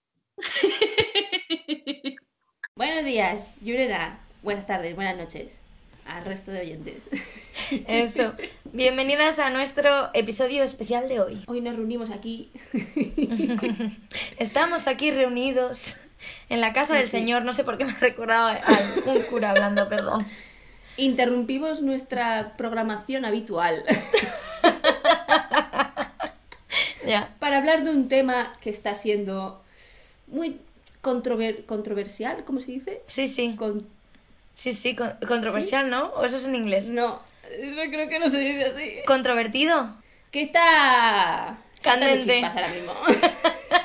[2.74, 4.18] Buenos días, Yurena.
[4.42, 5.58] Buenas tardes, buenas noches.
[6.06, 7.08] Al resto de oyentes.
[7.86, 8.34] Eso.
[8.72, 11.44] Bienvenidas a nuestro episodio especial de hoy.
[11.46, 12.50] Hoy nos reunimos aquí.
[14.38, 15.98] Estamos aquí reunidos
[16.48, 17.10] en la casa Sí, del sí.
[17.10, 17.44] Señor.
[17.44, 20.26] No sé por qué me recordaba a un cura hablando, perdón.
[20.96, 23.82] Interrumpimos nuestra programación habitual
[27.06, 27.28] Ya.
[27.38, 29.62] para hablar de un tema que está siendo
[30.28, 30.58] muy
[31.02, 33.02] controver- controversial, ¿cómo se dice?
[33.06, 33.54] Sí, sí.
[33.56, 33.86] Con-
[34.54, 36.06] Sí, sí, con- controversial, ¿no?
[36.10, 36.90] ¿O eso es en inglés?
[36.90, 37.20] No,
[37.64, 38.94] no creo que no se dice así.
[39.06, 39.96] ¿Controvertido?
[40.30, 41.58] Que está...
[41.82, 42.20] Candente.
[42.34, 42.92] chispas ahora mismo.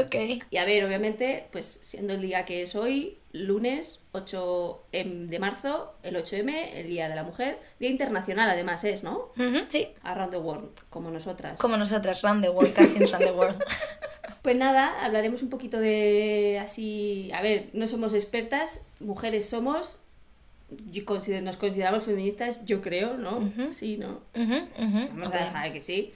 [0.06, 0.44] Ok.
[0.50, 5.94] Y a ver, obviamente, pues siendo el día que es hoy, lunes 8 de marzo,
[6.02, 9.32] el 8M, el Día de la Mujer, Día Internacional además es, ¿no?
[9.36, 9.88] Ujú, sí.
[10.02, 11.58] Around the World, como nosotras.
[11.60, 13.62] Como nosotras, Round the World, casi Round the World.
[14.42, 17.30] Pues nada, hablaremos un poquito de así...
[17.34, 19.98] A ver, no somos expertas, mujeres somos,
[20.90, 23.52] yo consider- nos consideramos feministas, yo creo, ¿no?
[23.72, 24.20] Sí, ¿no?
[24.34, 26.14] Vamos a dejar que sí.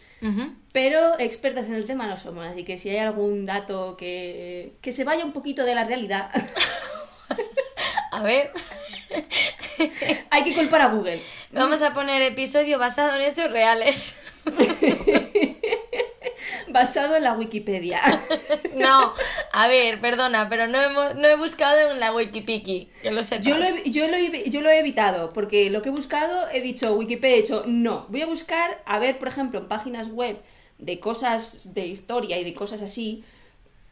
[0.72, 4.92] Pero expertas en el tema no somos, así que si hay algún dato que, que
[4.92, 6.30] se vaya un poquito de la realidad,
[8.12, 8.50] A ver,
[10.30, 11.22] hay que culpar a Google.
[11.50, 14.16] vamos a poner episodio basado en hechos reales.
[16.68, 18.00] Basado en la Wikipedia.
[18.74, 19.12] No,
[19.52, 23.46] a ver, perdona, pero no, hemos, no he buscado en la Wikipiki, que lo sepas.
[23.46, 26.48] Yo lo, he, yo, lo he, yo lo he evitado, porque lo que he buscado,
[26.50, 28.06] he dicho Wikipedia, he dicho no.
[28.08, 30.38] Voy a buscar, a ver, por ejemplo, en páginas web
[30.78, 33.24] de cosas de historia y de cosas así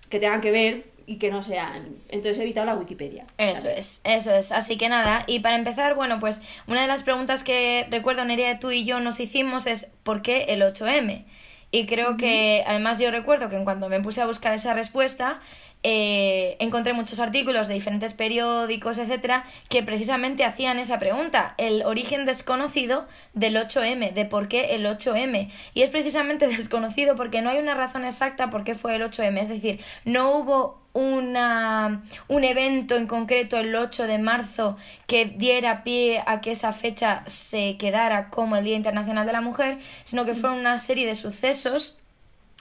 [0.09, 1.97] que tengan que ver y que no sean.
[2.09, 3.27] Entonces he evitado la Wikipedia.
[3.37, 4.53] Eso es, eso es.
[4.53, 8.61] Así que nada, y para empezar, bueno, pues una de las preguntas que recuerdo Nerea,
[8.61, 11.25] tú y yo nos hicimos es ¿por qué el 8M?
[11.73, 15.41] Y creo que, además yo recuerdo que en cuanto me puse a buscar esa respuesta,
[15.83, 22.27] eh, encontré muchos artículos de diferentes periódicos, etcétera, que precisamente hacían esa pregunta, el origen
[22.27, 25.51] desconocido del 8M, de por qué el 8M.
[25.73, 29.41] Y es precisamente desconocido porque no hay una razón exacta por qué fue el 8M,
[29.41, 34.77] es decir, no hubo una, un evento en concreto el 8 de marzo
[35.07, 39.41] que diera pie a que esa fecha se quedara como el Día Internacional de la
[39.41, 42.00] Mujer, sino que fueron una serie de sucesos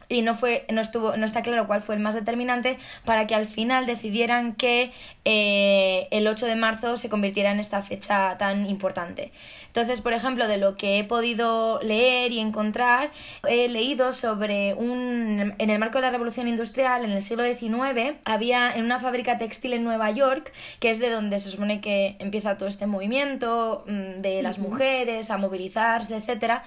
[0.10, 3.36] y no fue no estuvo no está claro cuál fue el más determinante para que
[3.36, 4.92] al final decidieran que
[5.24, 9.32] eh, el 8 de marzo se convirtiera en esta fecha tan importante.
[9.68, 13.12] Entonces por ejemplo de lo que he podido leer y encontrar
[13.48, 18.18] he leído sobre un en el marco de la revolución industrial en el siglo XIX
[18.26, 22.16] había en una fábrica textil en Nueva York que es de donde se supone que
[22.18, 26.64] empieza todo este movimiento mm, de las mujeres a movilizarse etcétera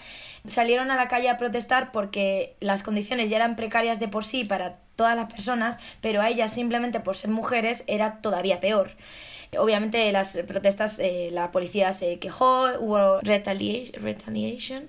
[0.47, 4.45] salieron a la calle a protestar porque las condiciones ya eran precarias de por sí
[4.45, 8.91] para todas las personas, pero a ellas simplemente por ser mujeres era todavía peor.
[9.59, 14.89] Obviamente las protestas, eh, la policía se quejó, hubo retalia- retaliation,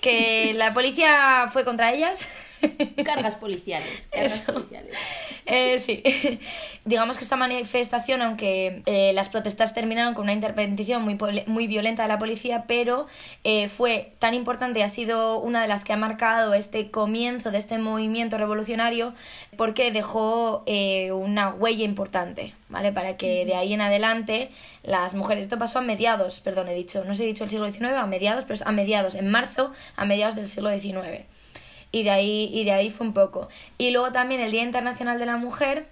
[0.00, 2.26] que la policía fue contra ellas.
[3.04, 4.08] Cargas policiales.
[4.10, 4.52] Cargas Eso.
[4.52, 4.94] policiales.
[5.46, 6.02] Eh, sí,
[6.84, 12.02] digamos que esta manifestación, aunque eh, las protestas terminaron con una intervención muy, muy violenta
[12.02, 13.06] de la policía, pero
[13.44, 17.50] eh, fue tan importante y ha sido una de las que ha marcado este comienzo
[17.50, 19.14] de este movimiento revolucionario
[19.56, 22.92] porque dejó eh, una huella importante, ¿vale?
[22.92, 24.50] Para que de ahí en adelante
[24.82, 27.50] las mujeres, esto pasó a mediados, perdón, he dicho, no sé si he dicho el
[27.50, 31.26] siglo XIX, a mediados, pero es a mediados, en marzo, a mediados del siglo XIX
[31.96, 33.48] y de ahí y de ahí fue un poco
[33.78, 35.86] y luego también el Día Internacional de la Mujer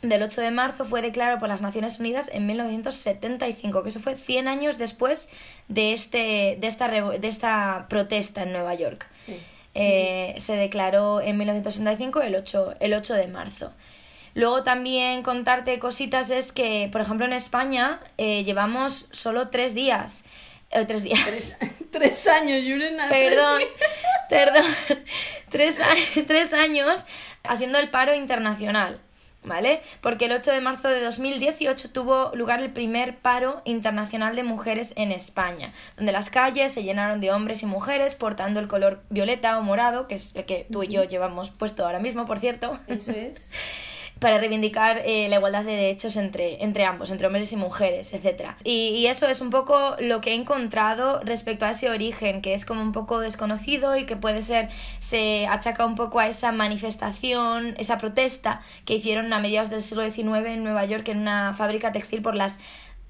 [0.00, 4.16] del 8 de marzo fue declarado por las Naciones Unidas en 1975 que eso fue
[4.16, 5.28] 100 años después
[5.68, 9.36] de este de esta de esta protesta en Nueva York Sí.
[9.78, 13.72] Eh, se declaró en 1965 el 8 el 8 de marzo
[14.32, 20.26] Luego también contarte cositas es que, por ejemplo, en España eh, llevamos solo tres días.
[20.80, 21.20] Eh, tres días.
[21.24, 21.56] Tres,
[21.90, 23.08] tres años, Yurena.
[23.08, 23.62] Perdón,
[24.28, 24.64] perdón.
[25.48, 25.80] Tres,
[26.26, 27.04] tres años
[27.44, 29.00] haciendo el paro internacional,
[29.44, 29.80] ¿vale?
[30.00, 34.92] Porque el 8 de marzo de 2018 tuvo lugar el primer paro internacional de mujeres
[34.96, 39.56] en España, donde las calles se llenaron de hombres y mujeres portando el color violeta
[39.56, 42.76] o morado, que es el que tú y yo llevamos puesto ahora mismo, por cierto
[42.88, 43.48] Eso es.
[44.18, 48.52] Para reivindicar eh, la igualdad de derechos entre, entre ambos, entre hombres y mujeres, etc.
[48.64, 52.54] Y, y eso es un poco lo que he encontrado respecto a ese origen, que
[52.54, 54.70] es como un poco desconocido y que puede ser,
[55.00, 60.10] se achaca un poco a esa manifestación, esa protesta que hicieron a mediados del siglo
[60.10, 62.58] XIX en Nueva York en una fábrica textil por las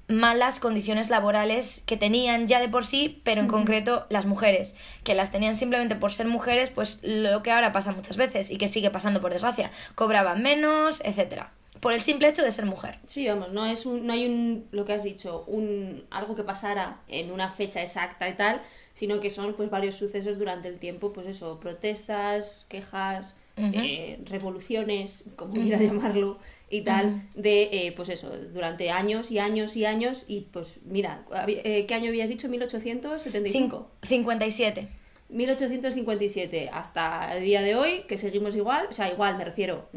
[0.07, 5.15] malas condiciones laborales que tenían ya de por sí, pero en concreto las mujeres, que
[5.15, 8.67] las tenían simplemente por ser mujeres, pues lo que ahora pasa muchas veces y que
[8.67, 11.51] sigue pasando por desgracia, cobraban menos, etcétera.
[11.81, 12.97] Por el simple hecho de ser mujer.
[13.05, 16.43] Sí, vamos, no es un, no hay un, lo que has dicho, un algo que
[16.43, 18.61] pasara en una fecha exacta y tal,
[18.93, 25.25] sino que son pues varios sucesos durante el tiempo, pues eso, protestas, quejas, eh, revoluciones,
[25.35, 26.39] como quieras llamarlo,
[26.69, 31.25] y tal, de, eh, pues eso, durante años y años y años, y pues mira,
[31.47, 32.49] eh, ¿qué año habías dicho?
[32.49, 33.85] ¿1875?
[34.03, 34.89] 57.
[35.29, 39.89] 1857 hasta el día de hoy, que seguimos igual, o sea, igual me refiero,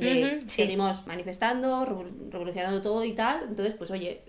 [0.46, 1.84] seguimos manifestando,
[2.30, 4.22] revolucionando todo y tal, entonces pues oye,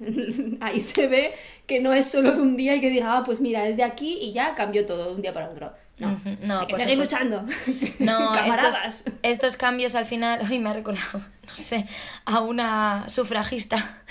[0.60, 1.32] ahí se ve
[1.66, 3.82] que no es solo de un día y que diga, ah, pues mira, es de
[3.82, 5.72] aquí y ya cambió todo de un día para otro.
[5.98, 7.44] No, no hay que seguir luchando.
[7.98, 11.86] No, estos, estos, cambios al final, hoy me ha recordado, no sé,
[12.24, 14.02] a una sufragista,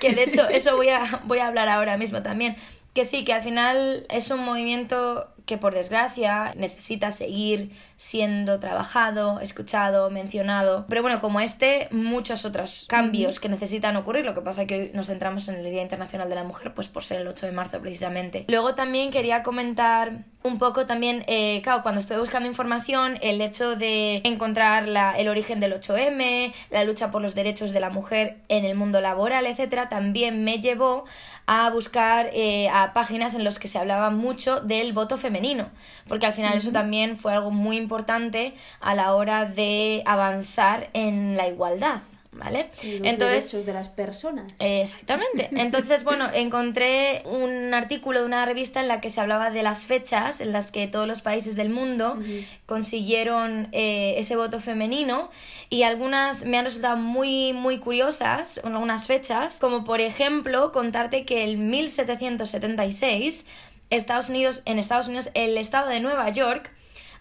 [0.00, 2.56] que de hecho eso voy a, voy a hablar ahora mismo también,
[2.94, 9.40] que sí, que al final es un movimiento que por desgracia necesita seguir siendo trabajado,
[9.40, 10.84] escuchado, mencionado.
[10.88, 14.24] Pero bueno, como este, muchos otros cambios que necesitan ocurrir.
[14.24, 16.74] Lo que pasa es que hoy nos centramos en el Día Internacional de la Mujer,
[16.74, 18.44] pues por ser el 8 de marzo precisamente.
[18.48, 23.76] Luego también quería comentar un poco también, eh, claro, cuando estoy buscando información, el hecho
[23.76, 28.38] de encontrar la, el origen del 8M, la lucha por los derechos de la mujer
[28.48, 31.04] en el mundo laboral, etcétera, también me llevó
[31.46, 35.68] a buscar eh, a páginas en las que se hablaba mucho del voto femenino,
[36.08, 41.36] porque al final eso también fue algo muy importante a la hora de avanzar en
[41.36, 42.02] la igualdad.
[42.32, 42.68] ¿Vale?
[43.00, 44.52] los derechos de las personas.
[44.58, 45.48] exactamente.
[45.56, 49.86] Entonces, bueno, encontré un artículo de una revista en la que se hablaba de las
[49.86, 52.18] fechas en las que todos los países del mundo
[52.66, 55.30] consiguieron eh, ese voto femenino
[55.70, 61.42] y algunas me han resultado muy, muy curiosas, algunas fechas, como por ejemplo contarte que
[61.42, 63.46] el 1776
[63.90, 66.70] Estados Unidos, en Estados Unidos, el estado de Nueva York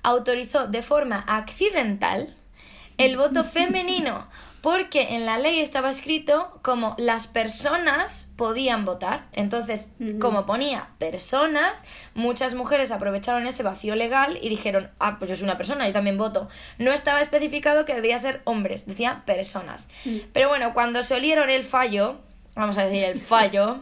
[0.05, 2.35] autorizó de forma accidental
[2.97, 4.27] el voto femenino,
[4.61, 9.27] porque en la ley estaba escrito como las personas podían votar.
[9.33, 11.83] Entonces, como ponía personas,
[12.15, 15.93] muchas mujeres aprovecharon ese vacío legal y dijeron, ah, pues yo soy una persona, yo
[15.93, 16.49] también voto.
[16.79, 19.89] No estaba especificado que debía ser hombres, decía personas.
[20.03, 20.17] Mm.
[20.33, 22.21] Pero bueno, cuando se olieron el fallo,
[22.55, 23.81] vamos a decir el fallo,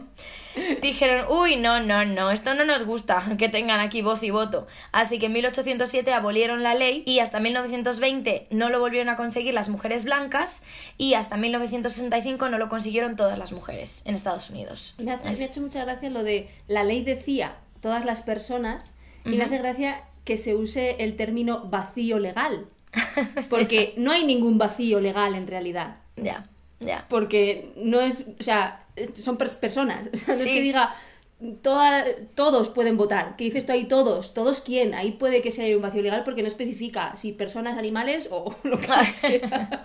[0.82, 4.66] dijeron, uy, no, no, no, esto no nos gusta que tengan aquí voz y voto.
[4.92, 9.54] Así que en 1807 abolieron la ley y hasta 1920 no lo volvieron a conseguir
[9.54, 10.62] las mujeres blancas
[10.98, 14.94] y hasta 1965 no lo consiguieron todas las mujeres en Estados Unidos.
[14.98, 18.92] Me, ha hecho mucha gracia lo de la ley decía todas las personas
[19.24, 22.66] y me hace gracia que se use el término vacío legal.
[23.50, 25.96] Porque no hay ningún vacío legal en realidad.
[26.16, 26.48] Ya.
[27.08, 30.08] Porque no es, o sea, son personas.
[30.12, 30.94] O sea, no es que diga,
[31.62, 32.04] toda,
[32.34, 33.36] todos pueden votar.
[33.36, 33.84] ¿Qué dices esto ahí?
[33.84, 34.34] Todos.
[34.34, 34.94] ¿Todos quién?
[34.94, 38.78] Ahí puede que sea un vacío legal porque no especifica si personas, animales o lo
[38.78, 39.84] que sea.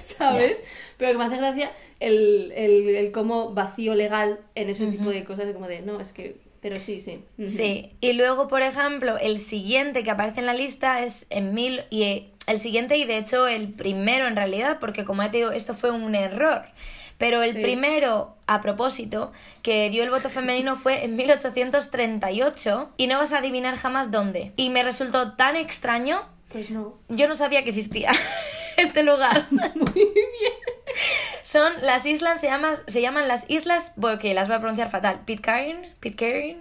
[0.00, 0.62] ¿Sabes?
[0.96, 5.24] Pero que me hace gracia el, el, el cómo vacío legal en ese tipo de
[5.24, 7.22] cosas, como de, no, es que pero sí, sí.
[7.46, 7.92] Sí.
[8.00, 12.28] Y luego, por ejemplo, el siguiente que aparece en la lista es en mil y
[12.46, 15.74] el siguiente y de hecho el primero en realidad, porque como ya te digo, esto
[15.74, 16.64] fue un error.
[17.18, 19.32] Pero el primero, a propósito,
[19.62, 24.52] que dio el voto femenino fue en 1838 y no vas a adivinar jamás dónde.
[24.54, 26.22] Y me resultó tan extraño.
[26.52, 26.96] Pues no.
[27.08, 28.12] Yo no sabía que existía
[28.76, 29.48] este lugar.
[29.50, 30.77] Muy bien.
[31.42, 35.20] Son las islas, se, llama, se llaman las islas, porque las voy a pronunciar fatal,
[35.24, 36.58] Pitcairn, Pitcairn.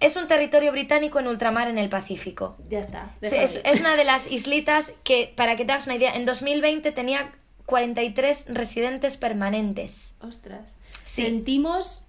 [0.00, 2.56] Es un territorio británico en ultramar en el Pacífico.
[2.68, 3.14] Ya está.
[3.20, 6.92] es, es, una de las islitas que, para que te hagas una idea, en 2020
[6.92, 7.32] tenía
[7.66, 10.16] 43 residentes permanentes.
[10.20, 10.74] Ostras.
[11.04, 12.07] Sentimos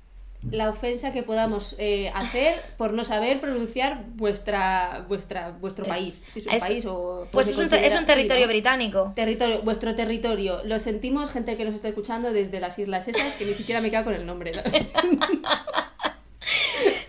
[0.51, 6.25] la ofensa que podamos eh, hacer por no saber pronunciar vuestra vuestra vuestro país.
[6.27, 9.11] Si es un país o pues es un, es un, territorio británico.
[9.15, 10.61] Territorio vuestro territorio.
[10.63, 13.91] Lo sentimos gente que nos está escuchando desde las islas esas que ni siquiera me
[13.91, 14.49] queda con el nombre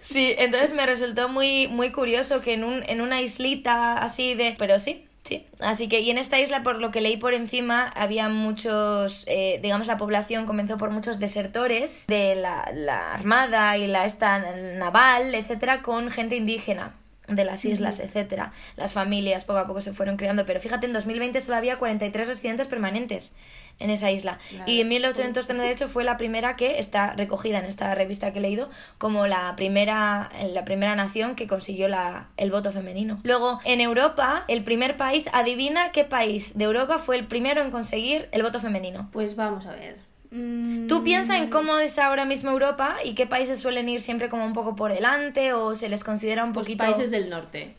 [0.01, 4.57] sí entonces me resultó muy muy curioso que en un en una islita así de
[4.59, 7.89] pero sí Sí, así que y en esta isla, por lo que leí por encima,
[7.89, 13.87] había muchos, eh, digamos, la población comenzó por muchos desertores de la, la armada y
[13.87, 17.00] la esta naval, etcétera, con gente indígena
[17.31, 18.53] de las islas, etcétera.
[18.77, 22.27] Las familias poco a poco se fueron creando, pero fíjate, en 2020 solo había 43
[22.27, 23.35] residentes permanentes
[23.79, 24.39] en esa isla.
[24.67, 28.71] Y en 1838 fue la primera que está recogida en esta revista que he leído
[28.99, 33.21] como la primera, la primera nación que consiguió la, el voto femenino.
[33.23, 37.71] Luego, en Europa, el primer país, adivina qué país de Europa fue el primero en
[37.71, 39.09] conseguir el voto femenino.
[39.13, 40.10] Pues vamos a ver.
[40.31, 44.45] Tú piensa en cómo es ahora mismo Europa y qué países suelen ir siempre como
[44.45, 46.85] un poco por delante o se les considera un Los poquito...
[46.85, 47.75] países del norte.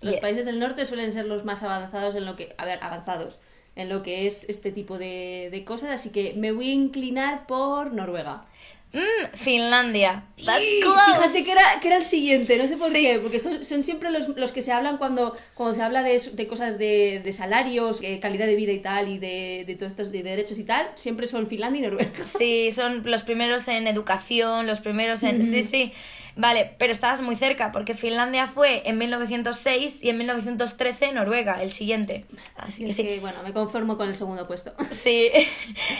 [0.00, 0.20] Los Yeah.
[0.20, 2.54] países del norte suelen ser los más avanzados en lo que.
[2.56, 3.38] A ver, avanzados.
[3.74, 5.90] En lo que es este tipo de, de cosas.
[5.90, 8.44] Así que me voy a inclinar por Noruega.
[8.92, 10.24] Mm, Finlandia.
[10.44, 10.98] That's Y close.
[11.14, 13.02] Fíjate que era, que era el siguiente, no sé por Sí.
[13.02, 16.18] qué, porque son, son siempre los, los que se hablan cuando, cuando se habla de,
[16.32, 19.92] de cosas de, de salarios, eh, calidad de vida y tal, y de, de todos
[19.92, 22.24] estos de derechos y tal, siempre son Finlandia y Noruega.
[22.24, 25.42] Sí, son los primeros en educación, los primeros en...
[25.44, 25.92] Sí, sí.
[26.38, 31.72] Vale, pero estabas muy cerca porque Finlandia fue en 1906 y en 1913 Noruega, el
[31.72, 32.26] siguiente.
[32.56, 33.02] Así que sí.
[33.02, 34.72] que, bueno, me conformo con el segundo puesto.
[34.90, 35.30] Sí,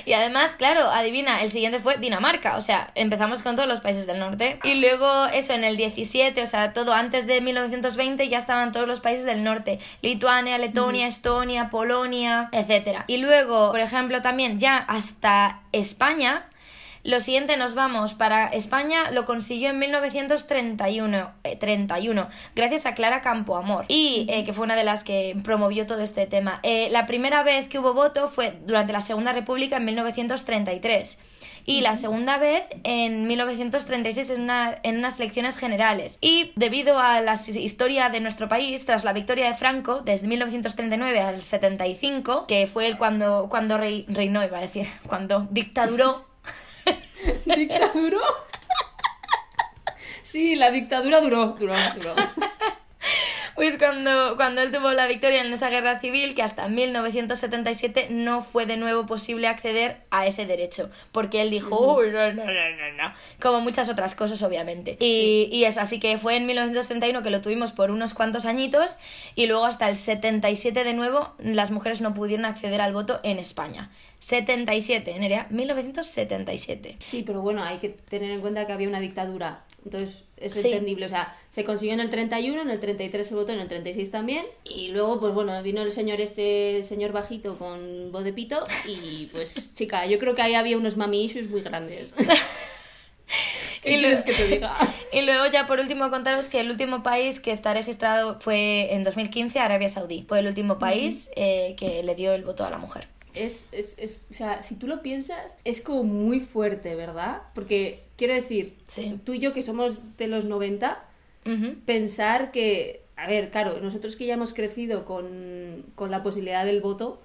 [0.07, 4.07] y además, claro, adivina, el siguiente fue Dinamarca, o sea, empezamos con todos los países
[4.07, 4.59] del norte.
[4.65, 8.87] Y luego, eso, en el 17, o sea, todo antes de 1920 ya estaban todos
[8.87, 13.01] los países del norte, Lituania, Letonia, Estonia, Polonia, etc.
[13.09, 16.49] Y luego, por ejemplo, también ya hasta España.
[17.09, 23.23] Lo siguiente nos vamos para España, lo consiguió en 1931, eh, 31, gracias a Clara
[23.23, 26.61] Campoamor, y eh, que fue una de las que promovió todo este tema.
[26.63, 31.19] Eh, la primera vez que hubo voto fue durante la Segunda República en 1933
[31.65, 36.19] y la segunda vez en 1936 en, una, en unas elecciones generales.
[36.21, 41.21] Y debido a la historia de nuestro país, tras la victoria de Franco, desde 1939
[41.23, 46.25] al 75, que fue el cuando, cuando rei- reinó, iba a decir, cuando dictaduró,
[47.45, 48.19] ¿Dictadura?
[50.23, 52.15] Sí, la dictadura duró, duró, duró.
[53.59, 58.41] Pues cuando, cuando él tuvo la victoria en esa guerra civil, que hasta 1977 no
[58.41, 62.53] fue de nuevo posible acceder a ese derecho, porque él dijo, uy, no, no, no,
[62.53, 64.97] no, no", como muchas otras cosas, obviamente.
[65.01, 68.97] Y, y eso, así que fue en 1931 que lo tuvimos por unos cuantos añitos,
[69.35, 73.41] y luego hasta el 77 de nuevo las mujeres no pudieron acceder al voto en
[73.41, 73.91] España.
[74.21, 76.97] 77, Nerea, 1977.
[77.01, 79.65] Sí, pero bueno, hay que tener en cuenta que había una dictadura.
[79.85, 80.69] Entonces es Sí.
[80.71, 81.07] entendible.
[81.07, 84.11] O sea, se consiguió en el 31, en el 33 se votó, en el 36
[84.11, 84.45] también.
[84.65, 88.67] Y luego, pues bueno, vino el señor este, señor bajito con voz de pito.
[88.87, 92.15] Y pues, chica, yo creo que ahí había unos mami issues muy grandes.
[93.83, 94.77] ¿Qué Y lo- que te diga?
[95.13, 99.05] Y luego ya por último contaros que el último país que está registrado fue en
[99.05, 100.25] 2015 Arabia Saudí.
[100.29, 103.07] Fue el último país eh, que le dio el voto a la mujer.
[103.45, 107.43] Es, es, es, o sea, si tú lo piensas, es como muy fuerte, ¿verdad?
[107.55, 109.19] Porque, quiero decir, Sí.
[109.25, 111.05] tú y yo que somos de los 90,
[111.47, 111.77] Ujú.
[111.87, 116.81] pensar que, a ver, claro, nosotros que ya hemos crecido con, con la posibilidad del
[116.81, 117.21] voto.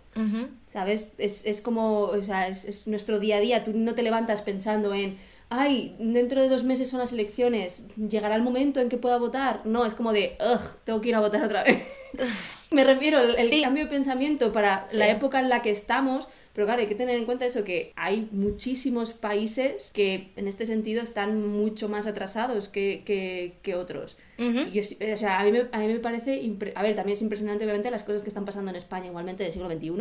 [0.70, 1.08] ¿sabes?
[1.18, 4.44] Es, es como, o sea, es, es nuestro día a día, tú no te levantas
[4.44, 5.18] pensando en,
[5.56, 9.62] ay, dentro de dos meses son las elecciones, llegará el momento en que pueda votar.
[9.66, 11.78] No, es como de, ugh, tengo que ir a votar otra vez.
[12.72, 13.62] Me refiero al el Sí.
[13.62, 14.98] cambio de pensamiento para Sí.
[14.98, 17.94] la época en la que estamos, pero claro, hay que tener en cuenta eso, que
[17.96, 24.18] hay muchísimos países que en este sentido están mucho más atrasados que, que, que otros.
[24.38, 24.82] Y yo
[25.14, 27.64] o sea, a mí me, a mí me parece, impre- a ver, también es impresionante
[27.66, 29.92] obviamente las cosas que están pasando en España igualmente del siglo XXI.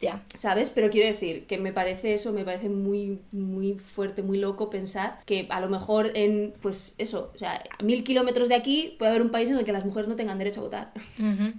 [0.00, 0.22] Ya.
[0.38, 0.70] ¿sabes?
[0.70, 5.18] Pero quiero decir que me parece eso, me parece muy, muy fuerte, muy loco pensar
[5.24, 9.10] que a lo mejor en, pues eso, o sea, a mil kilómetros de aquí puede
[9.12, 10.92] haber un país en el que las mujeres no tengan derecho a votar.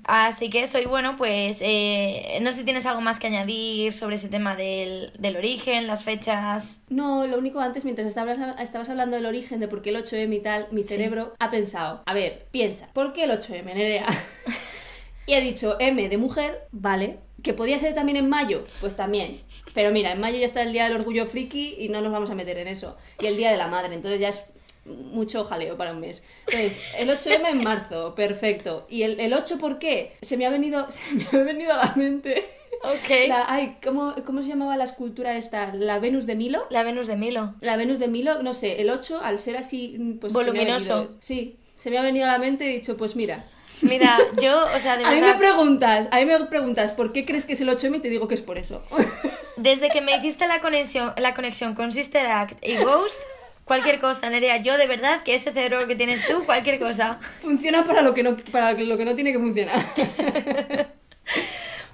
[0.04, 3.94] Así que eso, y bueno, pues eh, no sé si tienes algo más que añadir
[3.94, 6.82] sobre ese tema del, del origen, las fechas.
[6.90, 10.36] No, lo único antes, mientras estabas, estabas hablando del origen de por qué el 8M
[10.36, 14.08] y tal, mi cerebro pensado, a ver, piensa, ¿por qué el 8M, Nerea?
[15.26, 17.20] y ha dicho M de mujer, vale.
[17.44, 18.66] ¿Que podía ser también en mayo?
[18.82, 19.42] Pues también.
[19.74, 22.30] Pero mira, en mayo ya está el Día del Orgullo Friki y no nos vamos
[22.30, 22.98] a meter en eso.
[23.22, 24.44] Y el Día de la Madre, entonces ya es
[24.86, 26.24] mucho jaleo para un mes.
[26.48, 28.88] Entonces, el 8M en marzo, perfecto.
[28.90, 30.18] ¿Y el, el 8 por qué?
[30.22, 32.44] Se me ha venido, se me ha venido a la mente...
[32.84, 33.28] Ok.
[33.28, 35.74] La, ay, ¿cómo, ¿cómo se llamaba la escultura esta?
[35.74, 36.66] ¿La Venus de Milo?
[36.70, 37.56] La Venus de Milo.
[37.62, 40.34] La Venus de Milo, no sé, el 8, al ser así, pues.
[40.34, 40.96] me ha Voluminoso.
[40.98, 43.46] venido- sí, se me ha venido a la mente y he dicho, pues mira.
[43.82, 47.12] Mira, yo, o sea, de A mí me verdad, preguntas, a mí me preguntas, ¿por
[47.12, 47.98] qué crees que es el 8M?
[47.98, 48.84] Y te digo que es por eso.
[49.58, 53.20] desde que me hiciste la conexión, la conexión con Sister Act y Ghost,
[53.66, 57.20] cualquier cosa, Nerea, yo de verdad que ese cerebro que tienes tú, cualquier cosa.
[57.42, 59.84] Funciona para lo que no, para lo que no tiene que funcionar.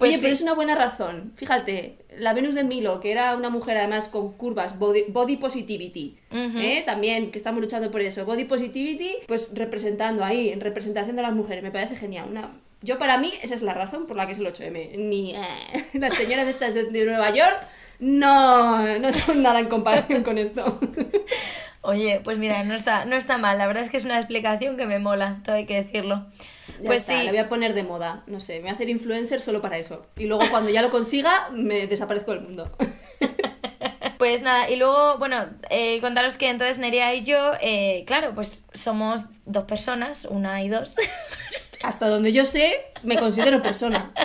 [0.01, 0.21] Pues Oye, sí.
[0.23, 1.31] pero es una buena razón.
[1.35, 6.17] Fíjate, la Venus de Milo, que era una mujer además con curvas, body, body positivity.
[6.31, 6.81] ¿eh?
[6.87, 8.25] también, que estamos luchando por eso.
[8.25, 11.61] Body positivity, pues representando ahí, en representación de las mujeres.
[11.61, 12.29] Me parece genial.
[12.31, 12.49] Una...
[12.81, 14.97] Yo, para mí, esa es la razón por la que es el 8M.
[14.97, 15.35] Ni
[15.93, 17.61] las señoras estas de, de Nueva York
[17.99, 20.79] no, no son nada en comparación con esto.
[21.81, 24.77] Oye, pues mira, no está, no está mal, la verdad es que es una explicación
[24.77, 26.27] que me mola, todo hay que decirlo.
[26.79, 28.23] Ya pues está, sí, la voy a poner de moda.
[28.27, 30.05] No sé, me voy a hacer influencer solo para eso.
[30.15, 32.71] Y luego cuando ya lo consiga, me desaparezco del mundo.
[34.21, 38.67] Pues nada, y luego, bueno, eh, contaros que entonces Nerea y yo, eh, claro, pues
[38.71, 40.95] somos dos personas, una y dos.
[41.81, 44.11] Hasta donde yo sé, me considero persona.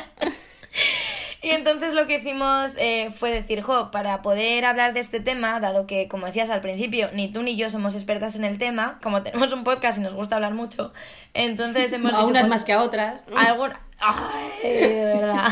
[1.47, 5.61] Y entonces lo que hicimos eh, fue decir, jo, para poder hablar de este tema,
[5.61, 8.99] dado que, como decías al principio, ni tú ni yo somos expertas en el tema,
[9.01, 10.93] como tenemos un podcast y nos gusta hablar mucho,
[11.35, 13.23] entonces hemos a dicho, unas pues, más que a otras.
[13.37, 13.71] algún...
[14.01, 15.47] Ay, de verdad.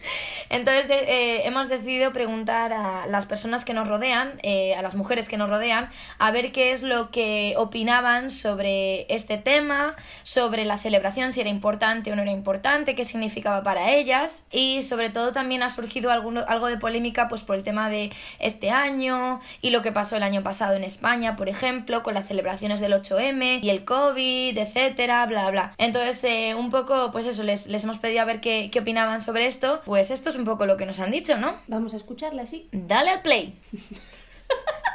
[0.50, 5.28] Entonces eh, hemos decidido preguntar a las personas que nos rodean, eh, a las mujeres
[5.28, 10.78] que nos rodean, a ver qué es lo que opinaban sobre este tema, sobre la
[10.78, 15.32] celebración, si era importante o no era importante, qué significaba para ellas y sobre todo
[15.32, 19.70] también ha surgido alguno- algo de polémica pues por el tema de este año y
[19.70, 23.60] lo que pasó el año pasado en España, por ejemplo, con las celebraciones del 8M
[23.62, 25.74] y el COVID, etcétera, bla, bla.
[25.78, 29.22] Entonces, eh, un poco, pues eso, les, les hemos pedido a ver qué, qué opinaban
[29.22, 29.80] sobre esto.
[29.84, 31.56] Pues esto es un poco lo que nos han dicho, ¿no?
[31.68, 32.68] Vamos a escucharla, sí.
[32.72, 33.58] Dale al play.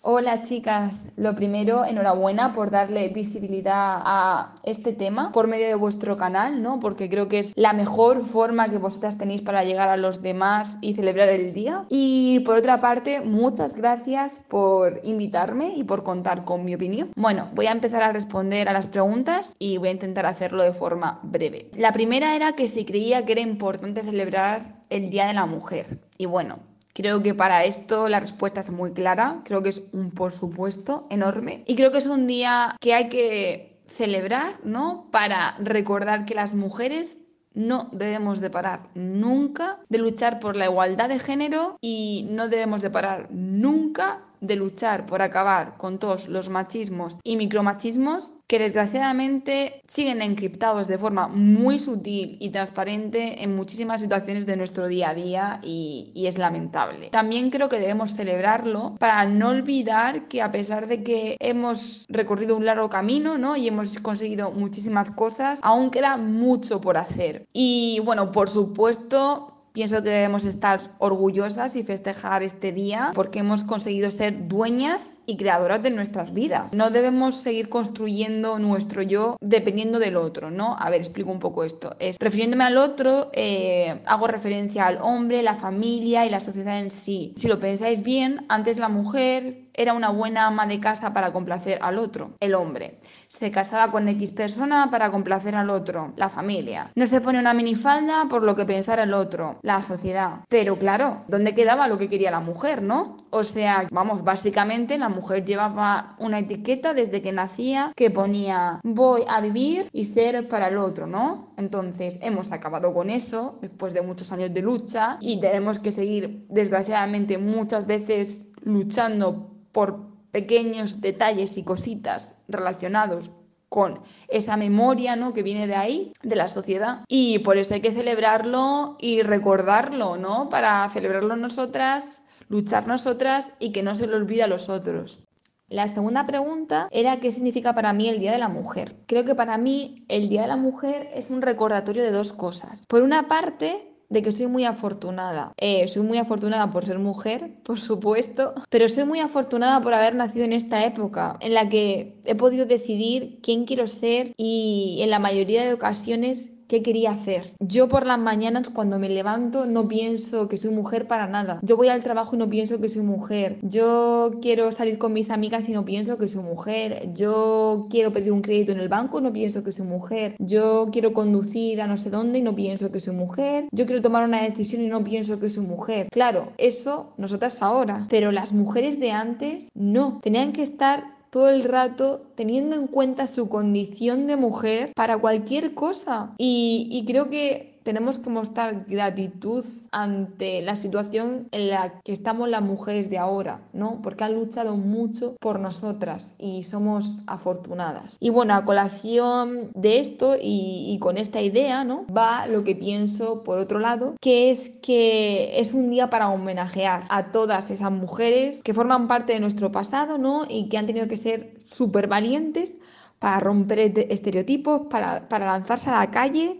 [0.00, 6.16] Hola chicas, lo primero, enhorabuena por darle visibilidad a este tema por medio de vuestro
[6.16, 6.78] canal, ¿no?
[6.78, 10.78] Porque creo que es la mejor forma que vosotras tenéis para llegar a los demás
[10.82, 11.84] y celebrar el día.
[11.88, 17.10] Y por otra parte, muchas gracias por invitarme y por contar con mi opinión.
[17.16, 20.72] Bueno, voy a empezar a responder a las preguntas y voy a intentar hacerlo de
[20.72, 21.72] forma breve.
[21.74, 25.98] La primera era que si creía que era importante celebrar el Día de la Mujer.
[26.16, 26.60] Y bueno,
[26.98, 31.06] Creo que para esto la respuesta es muy clara, creo que es un por supuesto
[31.10, 35.06] enorme y creo que es un día que hay que celebrar, ¿no?
[35.12, 37.16] Para recordar que las mujeres
[37.54, 42.82] no debemos de parar nunca de luchar por la igualdad de género y no debemos
[42.82, 49.82] de parar nunca de luchar por acabar con todos los machismos y micromachismos que desgraciadamente
[49.86, 55.14] siguen encriptados de forma muy sutil y transparente en muchísimas situaciones de nuestro día a
[55.14, 57.08] día y, es lamentable.
[57.08, 62.54] También creo que debemos celebrarlo para no olvidar que a pesar de que hemos recorrido
[62.54, 63.56] un largo camino ¿no?
[63.56, 67.46] y hemos conseguido muchísimas cosas, aún queda mucho por hacer.
[67.54, 73.64] Y bueno, por supuesto, Pienso que debemos estar orgullosas y festejar este día porque hemos
[73.64, 76.74] conseguido ser dueñas y creadoras de nuestras vidas.
[76.74, 80.76] No debemos seguir construyendo nuestro yo dependiendo del otro, ¿no?
[80.78, 81.96] A ver, explico un poco esto.
[81.98, 86.90] Es, refiriéndome al otro, eh, hago referencia al hombre, la familia y la sociedad en
[86.90, 87.34] sí.
[87.36, 91.78] Si lo pensáis bien, antes la mujer era una buena ama de casa para complacer
[91.80, 92.98] al otro, el hombre.
[93.28, 96.90] Se casaba con X persona para complacer al otro, la familia.
[96.96, 100.40] No se pone una minifalda por lo que pensara el otro, la sociedad.
[100.48, 103.28] Pero claro, ¿dónde quedaba lo que quería la mujer, no?
[103.30, 109.22] O sea, vamos, básicamente la mujer llevaba una etiqueta desde que nacía que ponía voy
[109.28, 111.52] a vivir y ser para el otro, ¿no?
[111.56, 116.46] Entonces hemos acabado con eso después de muchos años de lucha y tenemos que seguir,
[116.48, 123.30] desgraciadamente, muchas veces luchando por pequeños detalles y cositas relacionados
[123.68, 125.32] con esa memoria ¿no?
[125.34, 127.04] que viene de ahí, de la sociedad.
[127.08, 130.48] Y por eso hay que celebrarlo y recordarlo, ¿no?
[130.48, 135.24] Para celebrarlo nosotras, luchar nosotras y que no se le olvide a los otros.
[135.68, 138.96] La segunda pregunta era qué significa para mí el Día de la Mujer.
[139.06, 142.86] Creo que para mí el Día de la Mujer es un recordatorio de dos cosas.
[142.86, 145.52] Por una parte, de que soy muy afortunada.
[145.56, 150.14] Eh, soy muy afortunada por ser mujer, por supuesto, pero soy muy afortunada por haber
[150.14, 155.10] nacido en esta época en la que he podido decidir quién quiero ser y en
[155.10, 157.54] la mayoría de ocasiones qué quería hacer.
[157.58, 161.58] Yo por las mañanas cuando me levanto no pienso que soy mujer para nada.
[161.62, 163.58] Yo voy al trabajo y no pienso que soy mujer.
[163.62, 167.10] Yo quiero salir con mis amigas y no pienso que soy mujer.
[167.14, 170.36] Yo quiero pedir un crédito en el banco y no pienso que soy mujer.
[170.38, 173.68] Yo quiero conducir a no sé dónde y no pienso que soy mujer.
[173.72, 176.08] Yo quiero tomar una decisión y no pienso que soy mujer.
[176.10, 180.20] Claro, eso nosotras ahora, pero las mujeres de antes no.
[180.22, 185.74] Tenían que estar todo el rato teniendo en cuenta su condición de mujer para cualquier
[185.74, 186.34] cosa.
[186.38, 192.48] Y, y, creo que tenemos que mostrar gratitud ante la situación en la que estamos
[192.48, 194.00] las mujeres de ahora, ¿no?
[194.02, 198.16] Porque han luchado mucho por nosotras y somos afortunadas.
[198.20, 202.06] Y bueno, a colación de esto y, con esta idea, ¿no?
[202.06, 207.04] Va lo que pienso por otro lado, que es que es un día para homenajear
[207.08, 210.44] a todas esas mujeres que forman parte de nuestro pasado, ¿no?
[210.48, 212.74] Y que han tenido que ser súper valientes
[213.18, 216.58] para romper estereotipos, para, para lanzarse a la calle,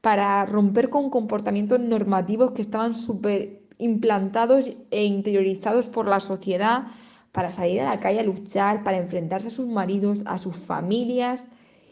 [0.00, 6.86] para romper con comportamientos normativos que estaban súper implantados e interiorizados por la sociedad,
[7.32, 11.46] para salir a la calle a luchar, para enfrentarse a sus maridos, a sus familias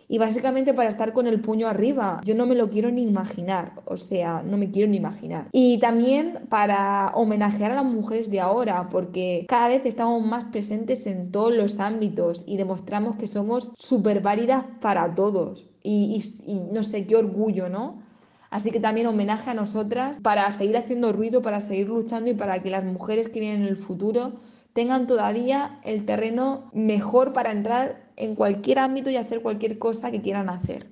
[0.09, 2.21] y básicamente para estar con el puño arriba.
[2.25, 5.49] Yo no me lo quiero ni imaginar, o sea, no me quiero ni imaginar.
[5.53, 11.07] Y también para homenajear a las mujeres de ahora, porque cada vez estamos más presentes
[11.07, 15.69] en todos los ámbitos y demostramos que somos súper válidas para todos.
[15.88, 18.03] Y, no sé, qué orgullo, ¿no?
[18.51, 22.61] Así que también homenaje a nosotras para seguir haciendo ruido, para seguir luchando y para
[22.62, 24.33] que las mujeres que vienen en el futuro
[24.72, 30.22] tengan todavía el terreno mejor para entrar en cualquier ámbito y hacer cualquier cosa que
[30.22, 30.88] quieran hacer.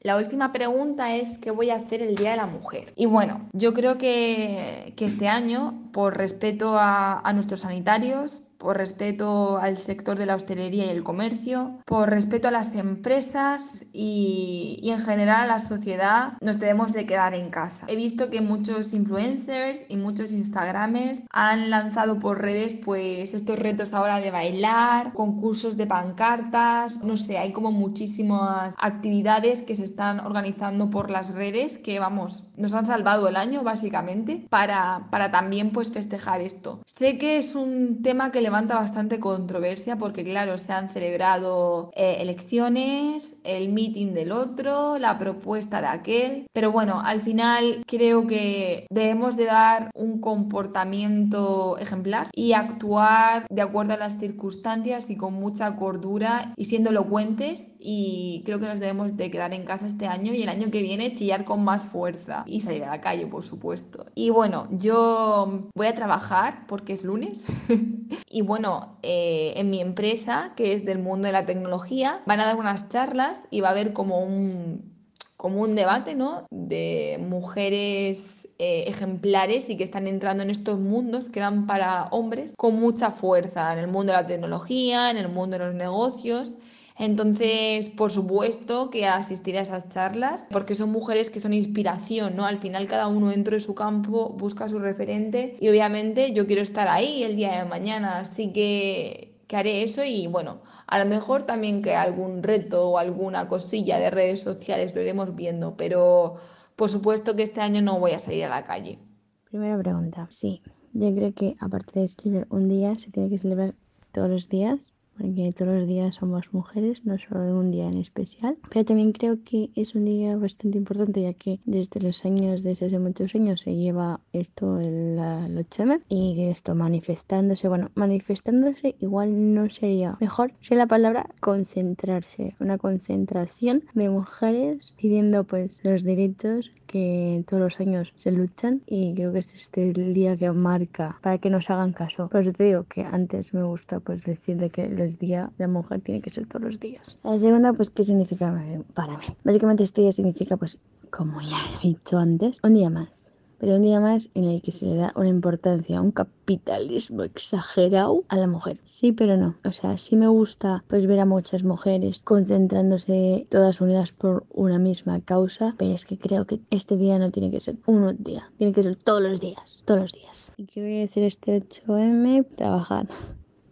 [0.00, 2.92] La última pregunta es ¿qué voy a hacer el Día de la Mujer?
[2.94, 8.76] Y bueno, yo creo que, que este año, por respeto a, a nuestros sanitarios, por
[8.76, 14.78] respeto al sector de la hostelería y el comercio, por respeto a las empresas y,
[14.82, 17.86] y, en general a la sociedad, nos debemos de quedar en casa.
[17.88, 23.94] He visto que muchos influencers y muchos instagramers han lanzado por redes pues estos retos
[23.94, 30.20] ahora de bailar, concursos de pancartas, no sé, hay como muchísimas actividades que se están
[30.20, 35.70] organizando por las redes que vamos, nos han salvado el año básicamente para, para también
[35.70, 36.82] pues festejar esto.
[36.86, 42.16] Sé que es un tema que levanta bastante controversia porque, claro, se han celebrado eh,
[42.20, 48.86] elecciones, el meeting del otro, la propuesta de aquel, pero bueno, al final creo que
[48.88, 55.34] debemos de dar un comportamiento ejemplar y actuar de acuerdo a las circunstancias y con
[55.34, 60.06] mucha cordura y siendo elocuentes y creo que nos debemos de quedar en casa este
[60.06, 63.26] año y el año que viene chillar con más fuerza y salir a la calle,
[63.26, 64.06] por supuesto.
[64.14, 67.44] Y bueno, yo voy a trabajar porque es lunes
[68.30, 72.46] y bueno, eh, en mi empresa, que es del mundo de la tecnología, van a
[72.46, 74.92] dar unas charlas y va a haber como un,
[75.36, 76.46] como un debate, ¿no?
[76.50, 82.54] De mujeres eh, ejemplares y que están entrando en estos mundos que eran para hombres
[82.56, 86.52] con mucha fuerza en el mundo de la tecnología, en el mundo de los negocios
[86.98, 92.44] entonces, por supuesto que asistiré a esas charlas, porque son mujeres que son inspiración, ¿no?
[92.44, 96.60] Al final cada uno dentro de su campo busca su referente y obviamente yo quiero
[96.60, 101.04] estar ahí el día de mañana, así que, que haré eso y bueno, a lo
[101.04, 106.36] mejor también que algún reto o alguna cosilla de redes sociales lo iremos viendo, pero
[106.74, 108.98] por supuesto que este año no voy a salir a la calle.
[109.44, 110.62] Primera pregunta, sí.
[110.92, 113.74] Yo creo que aparte de celebrar un día, se tiene que celebrar
[114.10, 118.56] todos los días porque todos los días somos mujeres, no solo un día en especial.
[118.70, 122.86] Pero también creo que es un día bastante importante, ya que desde los años, desde
[122.86, 127.68] hace muchos años, se lleva esto la 8 y esto manifestándose.
[127.68, 135.44] Bueno, manifestándose igual no sería mejor, si la palabra concentrarse, una concentración de mujeres pidiendo
[135.44, 140.14] pues los derechos que todos los años se luchan y creo que este es el
[140.14, 142.28] día que marca para que nos hagan caso.
[142.28, 145.64] Por eso te digo que antes me gusta pues decir de que el día de
[145.64, 147.16] la mujer tiene que ser todos los días.
[147.22, 148.46] La segunda pues qué significa
[148.94, 149.26] para mí.
[149.44, 153.27] Básicamente este día significa pues como ya he dicho antes, un día más
[153.58, 158.24] pero un día más en el que se le da una importancia, un capitalismo exagerado
[158.28, 158.78] a la mujer.
[158.84, 159.56] Sí, pero no.
[159.64, 164.78] O sea, sí me gusta pues ver a muchas mujeres concentrándose todas unidas por una
[164.78, 168.50] misma causa, pero es que creo que este día no tiene que ser un día,
[168.56, 170.52] tiene que ser todos los días, todos los días.
[170.56, 172.46] ¿Y qué voy a decir este 8M?
[172.56, 173.06] Trabajar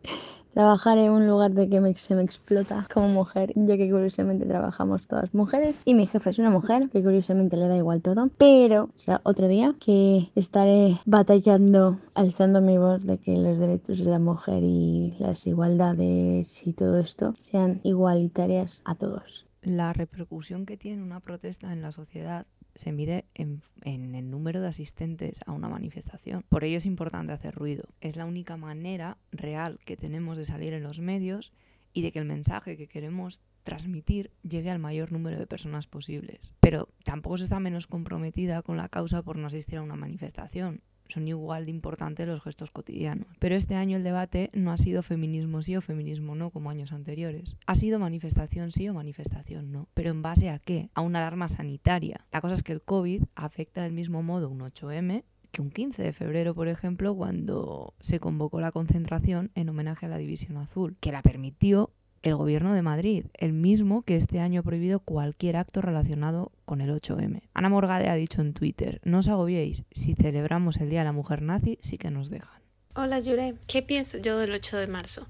[0.57, 5.07] trabajar en un lugar de que se me explota como mujer, ya que curiosamente trabajamos
[5.07, 8.88] todas mujeres y mi jefe es una mujer, que curiosamente le da igual todo, pero
[8.95, 14.19] será otro día que estaré batallando, alzando mi voz de que los derechos de la
[14.19, 19.47] mujer y las igualdades y todo esto sean igualitarias a todos.
[19.61, 24.69] La repercusión que tiene una protesta en la sociedad se mide en, el número de
[24.69, 26.45] asistentes a una manifestación.
[26.49, 27.85] Por ello es importante hacer ruido.
[28.01, 31.53] Es la única manera real que tenemos de salir en los medios
[31.93, 36.53] y de que el mensaje que queremos transmitir llegue al mayor número de personas posibles.
[36.61, 40.83] Pero tampoco se está menos comprometida con la causa por no asistir a una manifestación
[41.09, 43.27] son igual de importantes los gestos cotidianos.
[43.38, 46.92] Pero este año el debate no ha sido feminismo sí o feminismo no como años
[46.92, 47.57] anteriores.
[47.66, 49.88] Ha sido manifestación sí o manifestación no.
[49.95, 50.90] Pero en base a qué?
[50.95, 52.27] A una alarma sanitaria.
[52.33, 56.03] La cosa es que el COVID afecta del mismo modo un 8M que un 15
[56.03, 60.97] de febrero, por ejemplo, cuando se convocó la concentración en homenaje a la División Azul,
[61.01, 61.90] que la permitió
[62.29, 66.81] el gobierno de Madrid, el mismo que este año ha prohibido cualquier acto relacionado con
[66.81, 67.43] el 8M.
[67.55, 71.12] Ana Morgade ha dicho en Twitter, no os agobiéis, si celebramos el Día de la
[71.12, 72.61] Mujer Nazi, sí que nos dejan.
[72.95, 75.29] Hola Yure, ¿qué pienso yo del 8 de marzo?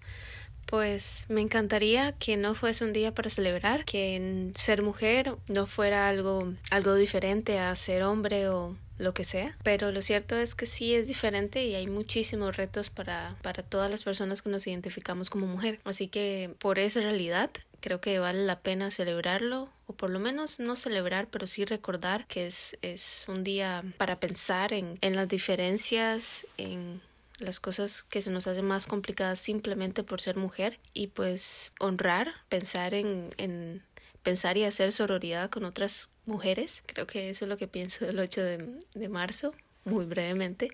[0.66, 6.08] Pues me encantaría que no fuese un día para celebrar, que ser mujer no fuera
[6.08, 10.66] algo, algo diferente a ser hombre o lo que sea, pero lo cierto es que
[10.66, 15.30] sí es diferente y hay muchísimos retos para, para todas las personas que nos identificamos
[15.30, 15.80] como mujer.
[15.84, 20.58] Así que por esa realidad creo que vale la pena celebrarlo o por lo menos
[20.58, 25.28] no celebrar, pero sí recordar que es, es un día para pensar en, en las
[25.28, 27.00] diferencias, en
[27.38, 32.32] las cosas que se nos hacen más complicadas simplemente por ser mujer y pues honrar,
[32.48, 33.82] pensar en, en
[34.22, 36.82] pensar y hacer sororidad con otras mujeres.
[36.86, 40.70] Creo que eso es lo que pienso del 8 de, de marzo, muy brevemente.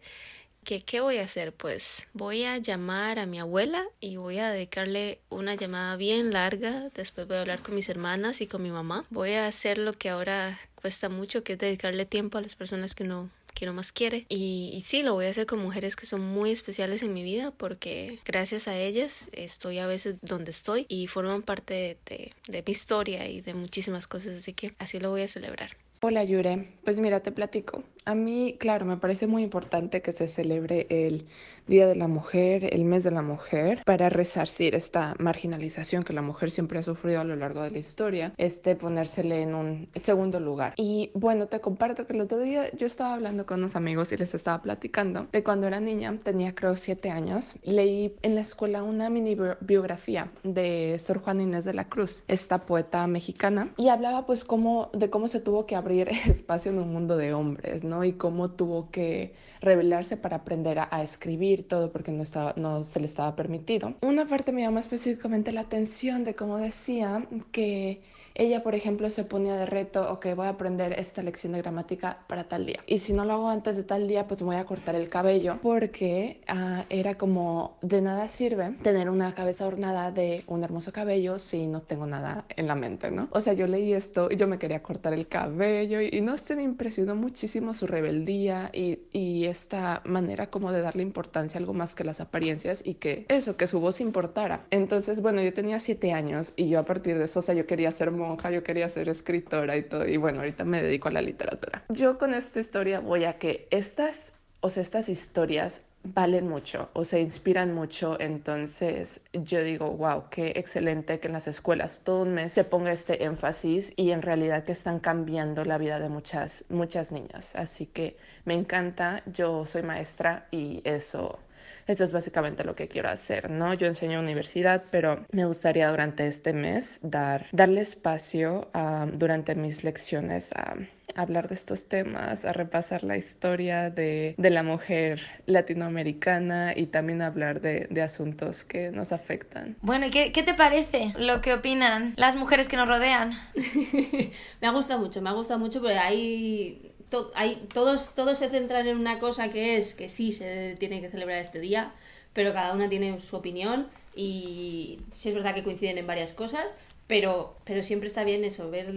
[0.64, 1.52] ¿Qué, ¿Qué voy a hacer?
[1.52, 6.88] Pues voy a llamar a mi abuela y voy a dedicarle una llamada bien larga.
[6.94, 9.04] Después voy a hablar con mis hermanas y con mi mamá.
[9.10, 12.94] Voy a hacer lo que ahora cuesta mucho, que es dedicarle tiempo a las personas
[12.94, 14.26] que uno que más quiere.
[14.28, 17.22] Y, y, sí, lo voy a hacer con mujeres que son muy especiales en mi
[17.22, 22.32] vida porque gracias a ellas estoy a veces donde estoy y forman parte de, de,
[22.48, 24.36] de mi historia y de muchísimas cosas.
[24.36, 25.76] Así que así lo voy a celebrar.
[26.00, 27.84] Hola Yure, pues mira, te platico.
[28.04, 31.26] A mí, claro, me parece muy importante que se celebre el
[31.68, 36.22] Día de la Mujer, el mes de la mujer, para resarcir esta marginalización que la
[36.22, 40.40] mujer siempre ha sufrido a lo largo de la historia, este ponérsele en un segundo
[40.40, 40.74] lugar.
[40.76, 44.16] Y bueno, te comparto que el otro día yo estaba hablando con unos amigos y
[44.16, 48.82] les estaba platicando de cuando era niña, tenía creo siete años, leí en la escuela
[48.82, 54.26] una mini biografía de Sor Juana Inés de la Cruz, esta poeta mexicana, y hablaba
[54.26, 57.91] pues cómo, de cómo se tuvo que abrir espacio en un mundo de hombres, ¿no?
[58.04, 62.84] Y cómo tuvo que rebelarse para aprender a, a escribir todo porque no, estaba, no
[62.84, 63.94] se le estaba permitido.
[64.00, 68.00] Una parte me llama específicamente la atención de cómo decía que
[68.34, 72.18] ella, por ejemplo, se ponía de reto, ok, voy a aprender esta lección de gramática
[72.26, 72.80] para tal día.
[72.86, 75.08] Y si no lo hago antes de tal día, pues me voy a cortar el
[75.08, 80.92] cabello, porque uh, era como de nada sirve tener una cabeza ornada de un hermoso
[80.92, 83.28] cabello si no tengo nada en la mente, ¿no?
[83.32, 86.56] O sea, yo leí esto y yo me quería cortar el cabello y, no sé,
[86.56, 91.74] me impresionó muchísimo su rebeldía y, y esta manera como de darle importancia a algo
[91.74, 94.66] más que las apariencias y que eso, que su voz importara.
[94.70, 97.66] Entonces, bueno, yo tenía siete años y yo a partir de eso, o sea, yo
[97.66, 101.12] quería ser monja, yo quería ser escritora y todo, y bueno, ahorita me dedico a
[101.12, 101.84] la literatura.
[101.88, 107.04] Yo con esta historia voy a que estas, o sea, estas historias valen mucho o
[107.04, 112.34] se inspiran mucho, entonces yo digo, wow, qué excelente que en las escuelas todo un
[112.34, 116.64] mes se ponga este énfasis y en realidad que están cambiando la vida de muchas,
[116.68, 117.54] muchas niñas.
[117.54, 121.38] Así que me encanta, yo soy maestra y eso
[121.86, 123.74] eso es básicamente lo que quiero hacer, ¿no?
[123.74, 128.68] Yo enseño en universidad, pero me gustaría durante este mes dar, darle espacio
[129.12, 130.76] durante mis lecciones a
[131.14, 137.22] hablar de estos temas, a repasar la historia de, de la mujer latinoamericana y también
[137.22, 139.76] hablar de, de, asuntos que nos afectan.
[139.82, 143.38] Bueno, ¿qué, ¿qué te parece lo que opinan las mujeres que nos rodean?
[144.60, 148.48] me ha gustado mucho, me ha gustado mucho porque hay to hay, todos, todos se
[148.48, 151.92] centran en una cosa que es que sí se tiene que celebrar este día,
[152.32, 156.74] pero cada una tiene su opinión y sí es verdad que coinciden en varias cosas,
[157.06, 158.92] pero, pero siempre está bien eso, ver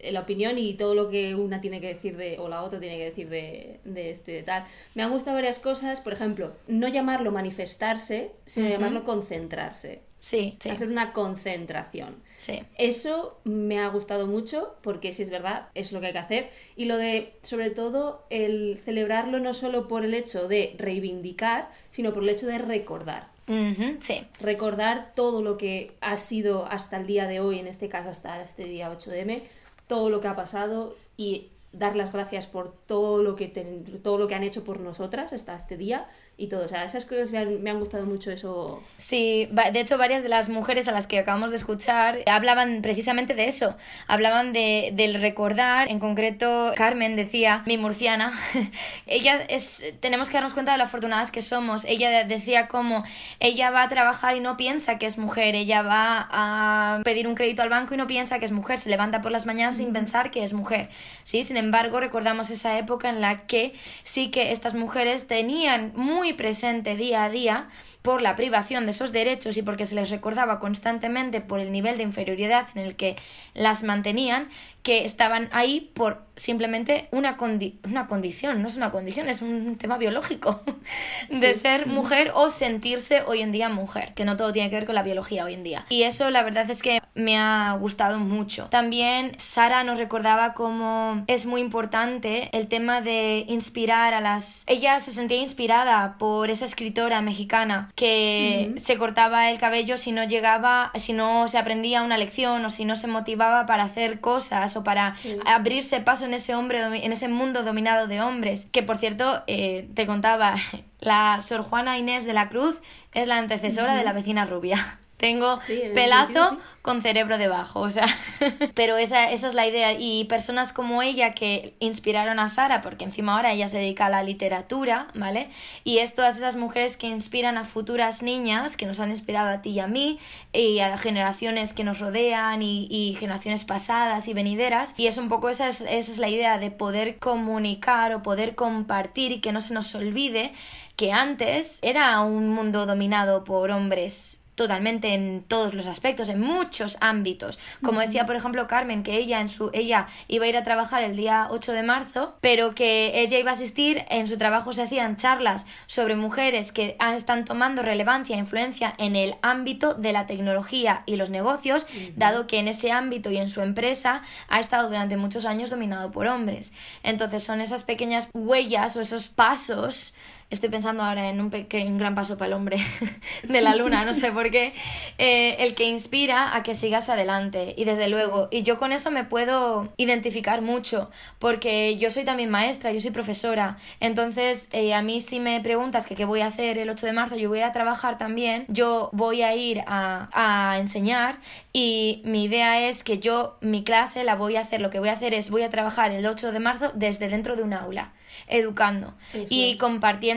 [0.00, 2.96] la opinión y todo lo que una tiene que decir de, o la otra tiene
[2.98, 4.64] que decir de, de esto y de tal.
[4.94, 8.72] Me han gustado varias cosas, por ejemplo, no llamarlo manifestarse, sino uh -huh.
[8.72, 10.00] llamarlo concentrarse.
[10.18, 10.70] Sí, sí.
[10.70, 12.16] Hacer una concentración.
[12.42, 12.60] Sí.
[12.76, 16.50] Eso me ha gustado mucho porque si es verdad, es lo que hay que hacer.
[16.74, 22.12] Y lo de, sobre todo, el celebrarlo no solo por el hecho de reivindicar, sino
[22.12, 23.28] por el hecho de recordar.
[23.46, 24.26] Uh -huh, sí.
[24.40, 28.42] Recordar todo lo que ha sido hasta el día de hoy, en este caso hasta
[28.42, 29.42] este día 8M,
[29.86, 34.18] todo lo que ha pasado y dar las gracias por todo lo que, ten, todo
[34.18, 36.06] lo que han hecho por nosotras hasta este día
[36.36, 36.64] y todo.
[36.64, 38.82] O sea, esas cosas me han, me han, gustado mucho eso.
[38.96, 43.34] Sí, de hecho varias de las mujeres a las que acabamos de escuchar hablaban precisamente
[43.34, 43.76] de eso.
[44.06, 48.32] Hablaban de, del recordar, en concreto Carmen decía, mi murciana,
[49.06, 51.84] ella es, tenemos que darnos cuenta de lo afortunadas que somos.
[51.84, 53.04] Ella decía como
[53.40, 57.34] ella va a trabajar y no piensa que es mujer, ella va a pedir un
[57.34, 59.92] crédito al banco y no piensa que es mujer, se levanta por las mañanas sin
[59.92, 60.88] pensar que es mujer.
[61.22, 61.42] ¿sí?
[61.42, 66.96] Sin embargo, recordamos esa época en la que sí que estas mujeres tenían muy presente
[66.96, 67.68] día a día
[68.02, 71.96] por la privación de esos derechos y porque se les recordaba constantemente por el nivel
[71.96, 73.16] de inferioridad en el que
[73.54, 74.48] las mantenían,
[74.82, 79.76] que estaban ahí por simplemente una, condi una condición, no es una condición, es un
[79.76, 80.60] tema biológico
[81.30, 81.60] de sí.
[81.60, 84.96] ser mujer o sentirse hoy en día mujer, que no todo tiene que ver con
[84.96, 85.86] la biología hoy en día.
[85.88, 88.66] Y eso la verdad es que me ha gustado mucho.
[88.70, 94.64] También Sara nos recordaba cómo es muy importante el tema de inspirar a las...
[94.66, 98.78] Ella se sentía inspirada por esa escritora mexicana que uh -huh.
[98.78, 102.84] se cortaba el cabello si no llegaba, si no se aprendía una lección o si
[102.84, 105.36] no se motivaba para hacer cosas o para sí.
[105.44, 109.88] abrirse paso en ese hombre en ese mundo dominado de hombres que por cierto eh,
[109.94, 110.54] te contaba
[111.00, 112.80] la Sor Juana Inés de la Cruz
[113.12, 113.98] es la antecesora uh -huh.
[113.98, 116.56] de la vecina rubia tengo Sí, pelazo sentido, sí.
[116.82, 118.06] con cerebro debajo, o sea,
[118.74, 123.04] pero esa, esa es la idea y personas como ella que inspiraron a Sara, porque
[123.04, 125.48] encima ahora ella se dedica a la literatura, ¿vale?
[125.84, 129.62] Y es todas esas mujeres que inspiran a futuras niñas, que nos han inspirado a
[129.62, 130.18] ti y a mí,
[130.52, 135.28] y a generaciones que nos rodean y, y generaciones pasadas y venideras, y es un
[135.28, 139.52] poco esa es, esa es la idea de poder comunicar o poder compartir y que
[139.52, 140.52] no se nos olvide
[140.96, 146.98] que antes era un mundo dominado por hombres totalmente en todos los aspectos, en muchos
[147.00, 147.58] ámbitos.
[147.82, 151.02] Como decía, por ejemplo, Carmen, que ella en su ella iba a ir a trabajar
[151.02, 154.82] el día 8 de marzo, pero que ella iba a asistir, en su trabajo se
[154.82, 160.26] hacían charlas sobre mujeres que están tomando relevancia e influencia en el ámbito de la
[160.26, 161.86] tecnología y los negocios,
[162.16, 166.10] dado que en ese ámbito y en su empresa ha estado durante muchos años dominado
[166.10, 166.72] por hombres.
[167.02, 170.14] Entonces son esas pequeñas huellas o esos pasos
[170.52, 172.76] Estoy pensando ahora en un, pequeño, un gran paso para el hombre
[173.42, 174.74] de la luna, no sé por qué,
[175.16, 177.74] eh, el que inspira a que sigas adelante.
[177.74, 182.50] Y desde luego, y yo con eso me puedo identificar mucho, porque yo soy también
[182.50, 183.78] maestra, yo soy profesora.
[183.98, 187.12] Entonces, eh, a mí si me preguntas que qué voy a hacer el 8 de
[187.14, 191.38] marzo, yo voy a trabajar también, yo voy a ir a, a enseñar
[191.72, 195.08] y mi idea es que yo mi clase la voy a hacer, lo que voy
[195.08, 198.12] a hacer es voy a trabajar el 8 de marzo desde dentro de un aula
[198.48, 199.76] educando Eso y es.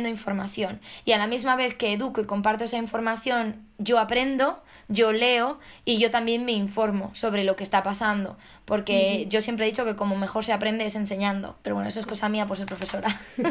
[0.09, 0.79] Información.
[1.05, 5.59] Y a la misma vez que educo y comparto esa información, yo aprendo, yo leo
[5.83, 8.37] y yo también me informo sobre lo que está pasando.
[8.65, 11.55] Porque yo siempre he dicho que como mejor se aprende es enseñando.
[11.61, 13.07] Pero bueno, eso es cosa mía por ser profesora.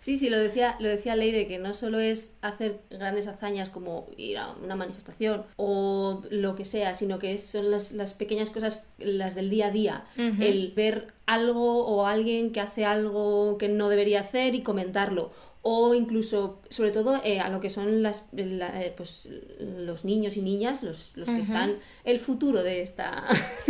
[0.00, 4.08] Sí, sí, lo decía, lo decía Leire, que no solo es hacer grandes hazañas como
[4.16, 8.84] ir a una manifestación o lo que sea, sino que son las, las pequeñas cosas,
[8.98, 10.04] las del día a día.
[10.16, 15.30] El ver algo o alguien que hace algo que no debería hacer y comentarlo.
[15.64, 19.28] O incluso, sobre todo, eh, a lo que son las, la- eh, pues,
[19.60, 23.24] los niños y niñas, los, los que están, el futuro de esta...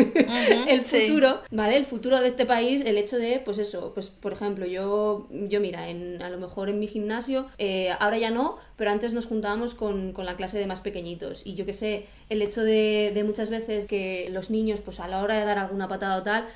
[0.69, 1.07] el sí.
[1.07, 1.77] futuro, ¿vale?
[1.77, 5.61] El futuro de este país, el hecho de, pues eso, pues por ejemplo, yo, yo
[5.61, 9.27] mira, en, a lo mejor en mi gimnasio, eh, ahora ya no, pero antes nos
[9.27, 11.47] juntábamos con, con la clase de más pequeñitos.
[11.47, 15.09] Y yo que sé, el hecho de, de muchas veces que los niños, pues a
[15.09, 16.47] la hora de dar alguna patada o tal,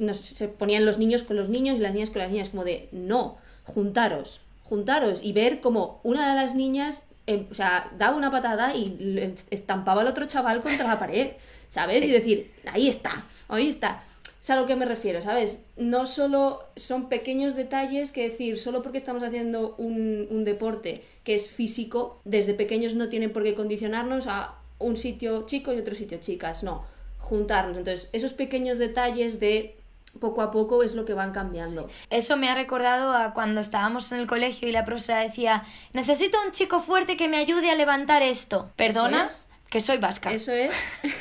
[0.00, 2.64] nos- se ponían los niños con los niños y las niñas con las niñas, como
[2.64, 8.16] de, no, juntaros, juntaros y ver como una de las niñas em, o sea, daba
[8.16, 11.32] una patada y estampaba al otro chaval contra la pared,
[11.68, 12.04] ¿sabes?
[12.04, 14.02] Y decir, ahí está, ahí está.
[14.40, 15.58] Es a lo que me refiero, ¿sabes?
[15.76, 21.34] No solo son pequeños detalles que decir, solo porque estamos haciendo un, un deporte que
[21.34, 25.94] es físico, desde pequeños no tienen por qué condicionarnos a un sitio chico y otro
[25.94, 26.84] sitio chicas, no,
[27.18, 27.76] juntarnos.
[27.76, 29.76] Entonces, esos pequeños detalles de
[30.18, 31.88] poco a poco es lo que van cambiando.
[32.10, 36.38] Eso me ha recordado a cuando estábamos en el colegio y la profesora decía, necesito
[36.44, 38.70] un chico fuerte que me ayude a levantar esto.
[38.76, 39.48] ¿Perdonas?
[39.70, 40.32] Que soy vasca.
[40.32, 40.72] Eso es.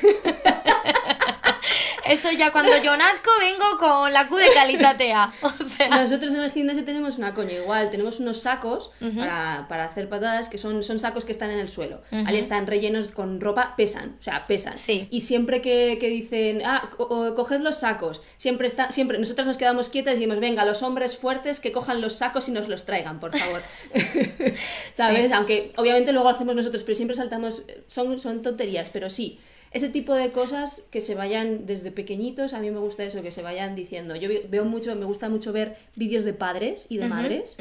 [2.05, 5.33] Eso ya cuando yo nazco vengo con la Q de calitatea.
[5.41, 9.85] O sea, Nosotros en el gimnasio tenemos una coña igual, tenemos unos sacos para, para
[9.85, 12.01] hacer patadas que son, son sacos que están en el suelo.
[12.11, 14.77] Ahí están rellenos con ropa, pesan, o sea, pesan.
[14.77, 15.07] Sí.
[15.11, 19.47] Y siempre que, que dicen, ah, co- o- coged los sacos, siempre está, siempre, nosotros
[19.47, 22.67] nos quedamos quietas y decimos, venga, los hombres fuertes que cojan los sacos y nos
[22.67, 23.61] los traigan, por favor.
[24.93, 25.31] ¿Sabes?
[25.31, 29.39] Aunque obviamente luego lo hacemos nosotros, pero siempre saltamos, son, son tonterías, pero sí.
[29.75, 33.31] Ese tipo de cosas que se vayan desde pequeñitos, a mí me gusta eso, que
[33.31, 34.15] se vayan diciendo.
[34.15, 37.55] Yo ve- veo mucho, me gusta mucho ver vídeos de padres y de madres,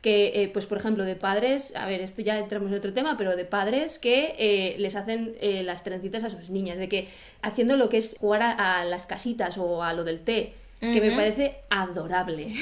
[0.00, 3.16] que, eh, pues por ejemplo, de padres, a ver, esto ya entramos en otro tema,
[3.18, 7.08] pero de padres que eh, les hacen eh, las trencitas a sus niñas, de que
[7.42, 11.00] haciendo lo que es jugar a, a las casitas o a lo del té, que
[11.00, 12.52] me parece adorable.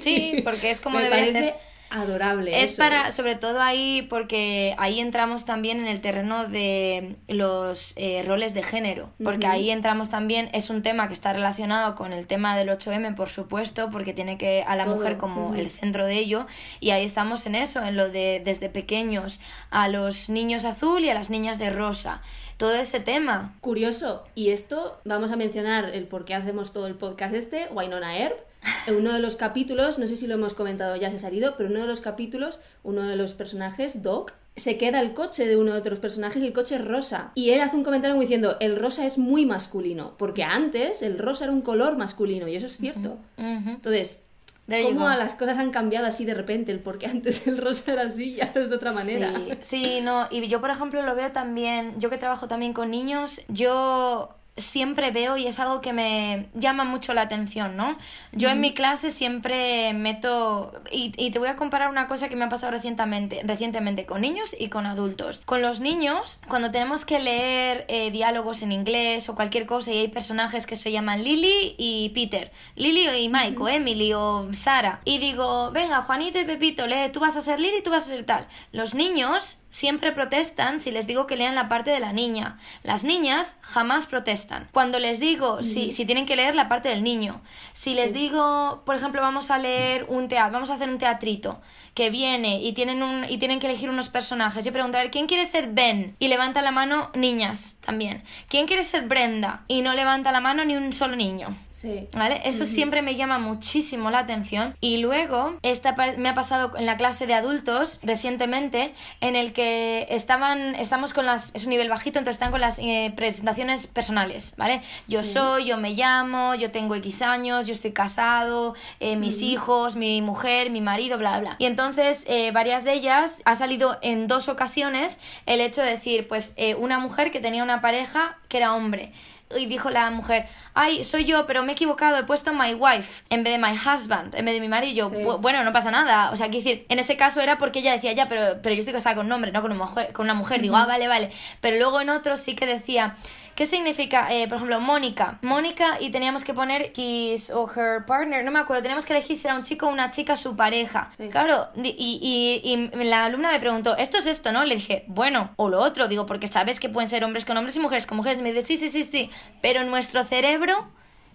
[0.00, 1.54] Sí, porque es como me parece ser.
[1.90, 2.62] Adorable.
[2.62, 2.78] Es eso.
[2.78, 8.54] para, sobre todo ahí, porque ahí entramos también en el terreno de los eh, roles
[8.54, 12.56] de género, porque ahí entramos también, es un tema que está relacionado con el tema
[12.56, 16.18] del 8M, por supuesto, porque tiene que a la Todo, mujer como el centro de
[16.18, 16.46] ello,
[16.80, 21.10] y ahí estamos en eso, en lo de desde pequeños a los niños azul y
[21.10, 22.20] a las niñas de rosa,
[22.56, 23.56] todo ese tema.
[23.60, 28.18] Curioso, y esto vamos a mencionar el por qué hacemos todo el podcast este, Wynonna
[28.18, 28.47] Earp.
[28.86, 31.54] En uno de los capítulos, no sé si lo hemos comentado ya, se ha salido,
[31.56, 35.46] pero en uno de los capítulos, uno de los personajes, Doc, se queda el coche
[35.46, 37.30] de uno de otros personajes y el coche es rosa.
[37.34, 41.18] Y él hace un comentario como diciendo, el rosa es muy masculino, porque antes el
[41.18, 43.18] rosa era un color masculino, y eso es cierto.
[43.36, 44.22] Entonces,
[44.66, 46.72] ¿cómo las cosas han cambiado así de repente?
[46.72, 49.32] El por qué antes el rosa era así y ahora es de otra manera.
[49.62, 52.90] Sí, sí, no, y yo por ejemplo lo veo también, yo que trabajo también con
[52.90, 57.96] niños, yo siempre veo y es algo que me llama mucho la atención, ¿no?
[58.32, 62.36] Yo en mi clase siempre meto, y, y, te voy a comparar una cosa que
[62.36, 65.42] me ha pasado recientemente, recientemente con niños y con adultos.
[65.44, 69.98] Con los niños, cuando tenemos que leer eh, diálogos en inglés o cualquier cosa y
[69.98, 75.00] hay personajes que se llaman Lily y Peter, Lily y Mike, o Emily o Sara,
[75.04, 78.06] y digo, venga, Juanito y Pepito, lee, tú vas a ser Lily y tú vas
[78.06, 78.46] a ser tal.
[78.72, 82.58] Los niños siempre protestan si les digo que lean la parte de la niña.
[82.82, 84.68] Las niñas jamás protestan.
[84.72, 87.40] Cuando les digo si, si tienen que leer la parte del niño.
[87.72, 91.60] Si les digo, por ejemplo, vamos a leer un teatro, vamos a hacer un teatrito
[91.94, 94.64] que viene y tienen, un, y tienen que elegir unos personajes.
[94.64, 96.14] Yo pregunto, a ver, ¿quién quiere ser Ben?
[96.18, 98.22] Y levanta la mano niñas también.
[98.48, 99.64] ¿Quién quiere ser Brenda?
[99.68, 101.56] Y no levanta la mano ni un solo niño.
[101.80, 102.08] Sí.
[102.16, 102.40] ¿Vale?
[102.44, 104.74] Eso siempre me llama muchísimo la atención.
[104.80, 110.08] Y luego, esta me ha pasado en la clase de adultos recientemente, en el que
[110.10, 114.54] estaban, estamos con las, es un nivel bajito, entonces están con las eh, presentaciones personales,
[114.56, 114.80] ¿vale?
[115.06, 119.94] Yo soy, yo me llamo, yo tengo X años, yo estoy casado, eh, mis hijos,
[119.94, 121.54] mi mujer, mi marido, bla, bla.
[121.60, 126.26] Y entonces, eh, varias de ellas ha salido en dos ocasiones el hecho de decir,
[126.26, 129.12] pues, una mujer que tenía una pareja que era hombre
[129.56, 133.24] y dijo la mujer, ay, soy yo, pero me he equivocado, he puesto my wife
[133.30, 135.10] en vez de my husband, en vez de mi marido.
[135.10, 136.30] Yo, bueno, no pasa nada.
[136.30, 138.80] O sea, quiero decir, en ese caso era porque ella decía, ya, pero, pero yo
[138.80, 140.12] estoy casada con un hombre, no con una mujer.
[140.12, 140.60] Con una mujer.
[140.60, 141.30] Digo, ah, vale, vale.
[141.60, 143.16] Pero luego en otros sí que decía,
[143.58, 145.40] ¿Qué significa, eh, por ejemplo, Mónica?
[145.42, 149.36] Mónica y teníamos que poner his o her partner, no me acuerdo, teníamos que elegir
[149.36, 151.10] si era un chico o una chica su pareja.
[151.32, 154.64] Claro, y, y, y, la alumna me preguntó, ¿esto es esto, no?
[154.64, 157.74] Le dije, bueno, o lo otro, digo, porque sabes que pueden ser hombres con hombres
[157.74, 158.40] y mujeres con mujeres.
[158.40, 159.28] Me dice, sí, sí, sí, sí,
[159.60, 160.86] pero nuestro cerebro,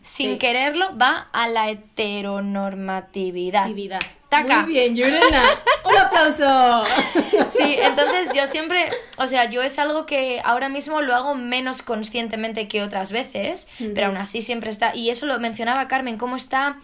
[0.02, 3.68] sin quererlo, va a la heteronormatividad.
[4.42, 5.44] Muy bien, Yurena.
[5.86, 6.86] ¡Un aplauso!
[7.52, 11.82] Sí, entonces yo siempre, o sea, yo es algo que ahora mismo lo hago menos
[11.82, 16.36] conscientemente que otras veces, pero aún así siempre está, y eso lo mencionaba Carmen, cómo
[16.36, 16.78] está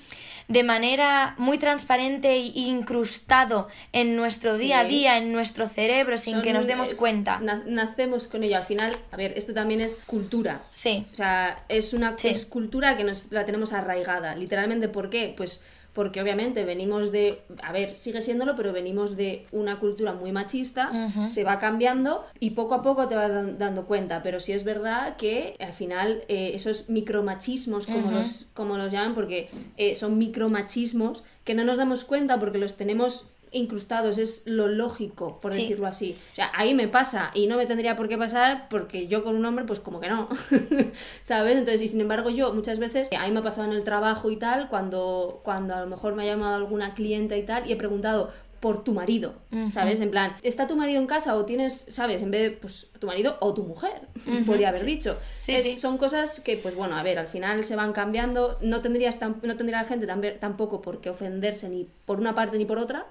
[0.50, 6.42] de manera muy transparente e incrustado en nuestro día a día, en nuestro cerebro, sin
[6.42, 7.40] que nos demos cuenta.
[7.68, 8.58] nacemos con ello.
[8.58, 10.64] Al final, a ver, esto también es cultura.
[10.74, 11.06] Sí.
[11.14, 12.16] O sea, es una
[12.50, 14.36] cultura que nos la tenemos arraigada.
[14.36, 15.36] Literalmente, ¿por qué?
[15.38, 15.62] Pues
[15.94, 20.92] porque obviamente venimos de, a ver, sigue siéndolo, pero venimos de una cultura muy machista,
[21.28, 25.18] se va cambiando y poco a poco te vas dando cuenta, pero sí es verdad
[25.18, 31.24] que al final eh, esos micromachismos, como, los, como los llaman, porque eh, son micromachismos
[31.44, 36.18] que no nos damos cuenta porque los tenemos incrustados, es lo lógico, por decirlo así.
[36.32, 39.36] O sea, ahí me pasa y no me tendría por qué pasar porque yo con
[39.36, 40.30] un hombre, pues como que no,
[41.22, 41.58] ¿sabes?
[41.58, 44.30] Entonces, y sin embargo yo muchas veces, a mí me ha pasado en el trabajo
[44.32, 47.74] y tal, cuando, cuando a lo mejor me ha llamado alguna clienta y tal, y
[47.74, 49.36] he preguntado, por tu marido,
[49.72, 50.02] ¿sabes?
[50.02, 52.22] En plan, ¿está tu marido en casa o tienes, ¿sabes?
[52.22, 54.02] En vez de, pues, tu marido o tu mujer,
[54.46, 55.18] podría haber dicho.
[55.40, 55.78] Sí, sí.
[55.78, 59.56] Son cosas que, pues bueno, a ver, al final se van cambiando, no, tendrías no
[59.56, 60.08] tendría la gente
[60.40, 63.08] tampoco por qué ofenderse ni por una parte ni por otra,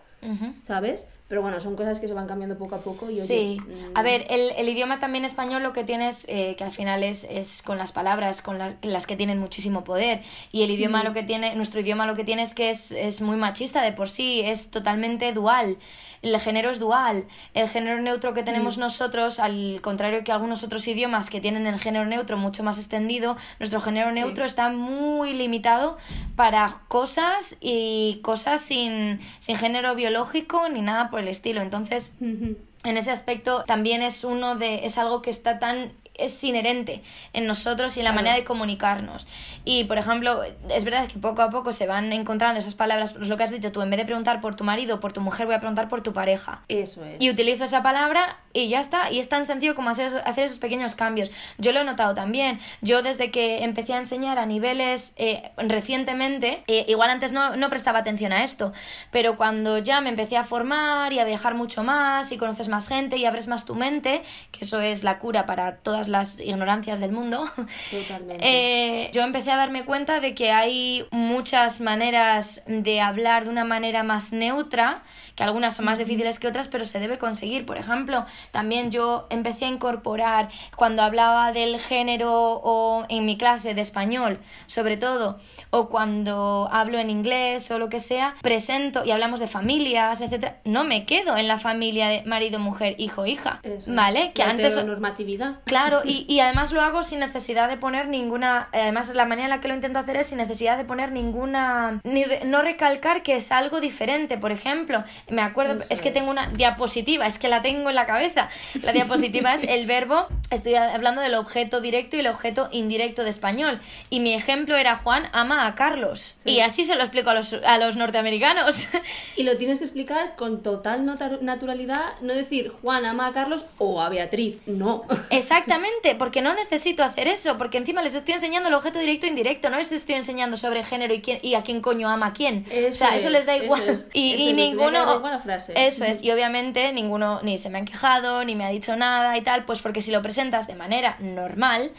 [0.62, 1.04] ¿sabes?
[1.28, 3.10] Pero bueno, son cosas que se van cambiando poco a poco.
[3.10, 3.58] Y, sí,
[3.94, 7.24] a ver, el, el, idioma también español lo que tienes, eh, que al final es,
[7.24, 10.22] es con las palabras, con las, las, que tienen muchísimo poder.
[10.52, 13.20] Y el idioma lo que tiene, nuestro idioma lo que tiene es que es, es
[13.20, 15.76] muy machista de por sí, es totalmente dual
[16.22, 17.26] el género es dual.
[17.54, 18.80] El género neutro que tenemos mm.
[18.80, 23.36] nosotros, al contrario que algunos otros idiomas que tienen el género neutro mucho más extendido,
[23.58, 25.96] nuestro género neutro está muy limitado
[26.36, 31.60] para cosas y cosas sin, sin género biológico ni nada por el estilo.
[31.60, 37.02] Entonces, en ese aspecto también es uno de es algo que está tan es inherente
[37.32, 39.26] en nosotros y en la manera de comunicarnos.
[39.64, 43.28] Y, por ejemplo, es verdad que poco a poco se van encontrando esas palabras, pues
[43.28, 45.20] lo que has dicho tú, en vez de preguntar por tu marido o por tu
[45.20, 46.62] mujer, voy a preguntar por tu pareja.
[46.68, 47.22] Eso es.
[47.22, 49.10] Y utilizo esa palabra y ya está.
[49.10, 51.30] Y es tan sencillo como hacer, hacer esos pequeños cambios.
[51.58, 52.58] Yo lo he notado también.
[52.82, 57.70] Yo desde que empecé a enseñar a niveles eh, recientemente, eh, igual antes no, no
[57.70, 58.72] prestaba atención a esto,
[59.10, 62.88] pero cuando ya me empecé a formar y a viajar mucho más y conoces más
[62.88, 67.00] gente y abres más tu mente, que eso es la cura para todas las ignorancias
[67.00, 67.48] del mundo,
[68.40, 73.64] eh, yo empecé a darme cuenta de que hay muchas maneras de hablar de una
[73.64, 75.02] manera más neutra,
[75.34, 77.64] que algunas son más difíciles que otras, pero se debe conseguir.
[77.64, 83.74] Por ejemplo, también yo empecé a incorporar cuando hablaba del género o en mi clase
[83.74, 85.38] de español, sobre todo,
[85.70, 90.58] o cuando hablo en inglés o lo que sea, presento y hablamos de familias, etcétera,
[90.64, 94.32] no me quedo en la familia de marido, mujer, hijo, hija, ¿vale?
[94.32, 95.60] Que la antes normatividad.
[95.64, 99.50] Claro, y, y, además lo hago sin necesidad de poner ninguna, además la manera en
[99.50, 103.36] la que lo intento hacer es sin necesidad de poner ninguna, ni no recalcar que
[103.36, 107.62] es algo diferente, por ejemplo, me acuerdo, es que tengo una diapositiva, es que la
[107.62, 108.48] tengo en la cabeza,
[108.82, 113.30] la diapositiva es el verbo estoy hablando del objeto directo y el objeto indirecto de
[113.30, 113.80] español.
[114.10, 116.34] Y mi ejemplo era Juan ama a Carlos.
[116.44, 116.52] Sí.
[116.52, 118.88] Y así se lo explico a los, a los norteamericanos.
[119.36, 124.00] Y lo tienes que explicar con total naturalidad, no decir Juan ama a Carlos o
[124.02, 125.04] a Beatriz, no.
[125.30, 125.87] Exactamente,
[126.18, 129.70] porque no necesito hacer eso, porque encima les estoy enseñando el objeto directo e indirecto,
[129.70, 132.64] no les estoy enseñando sobre género y, quién, y a quién coño ama a quién.
[132.68, 133.88] o Eso sea, eso es, les da eso igual.
[133.88, 135.20] es, y, eso y es, ninguno...
[135.30, 135.72] la frase.
[135.76, 139.36] Eso es, y obviamente ninguno ni se me han quejado, ni me ha dicho nada
[139.36, 141.92] y tal, pues porque si lo presentas de manera normal,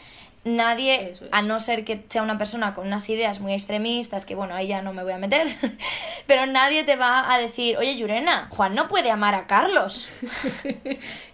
[0.44, 1.22] nadie, es.
[1.32, 4.68] a no ser que sea una persona con unas ideas muy extremistas, que bueno, ahí
[4.68, 5.48] ya no me voy a meter,
[6.26, 10.10] pero nadie te va a decir, oye, Yurena, Juan no puede amar a Carlos.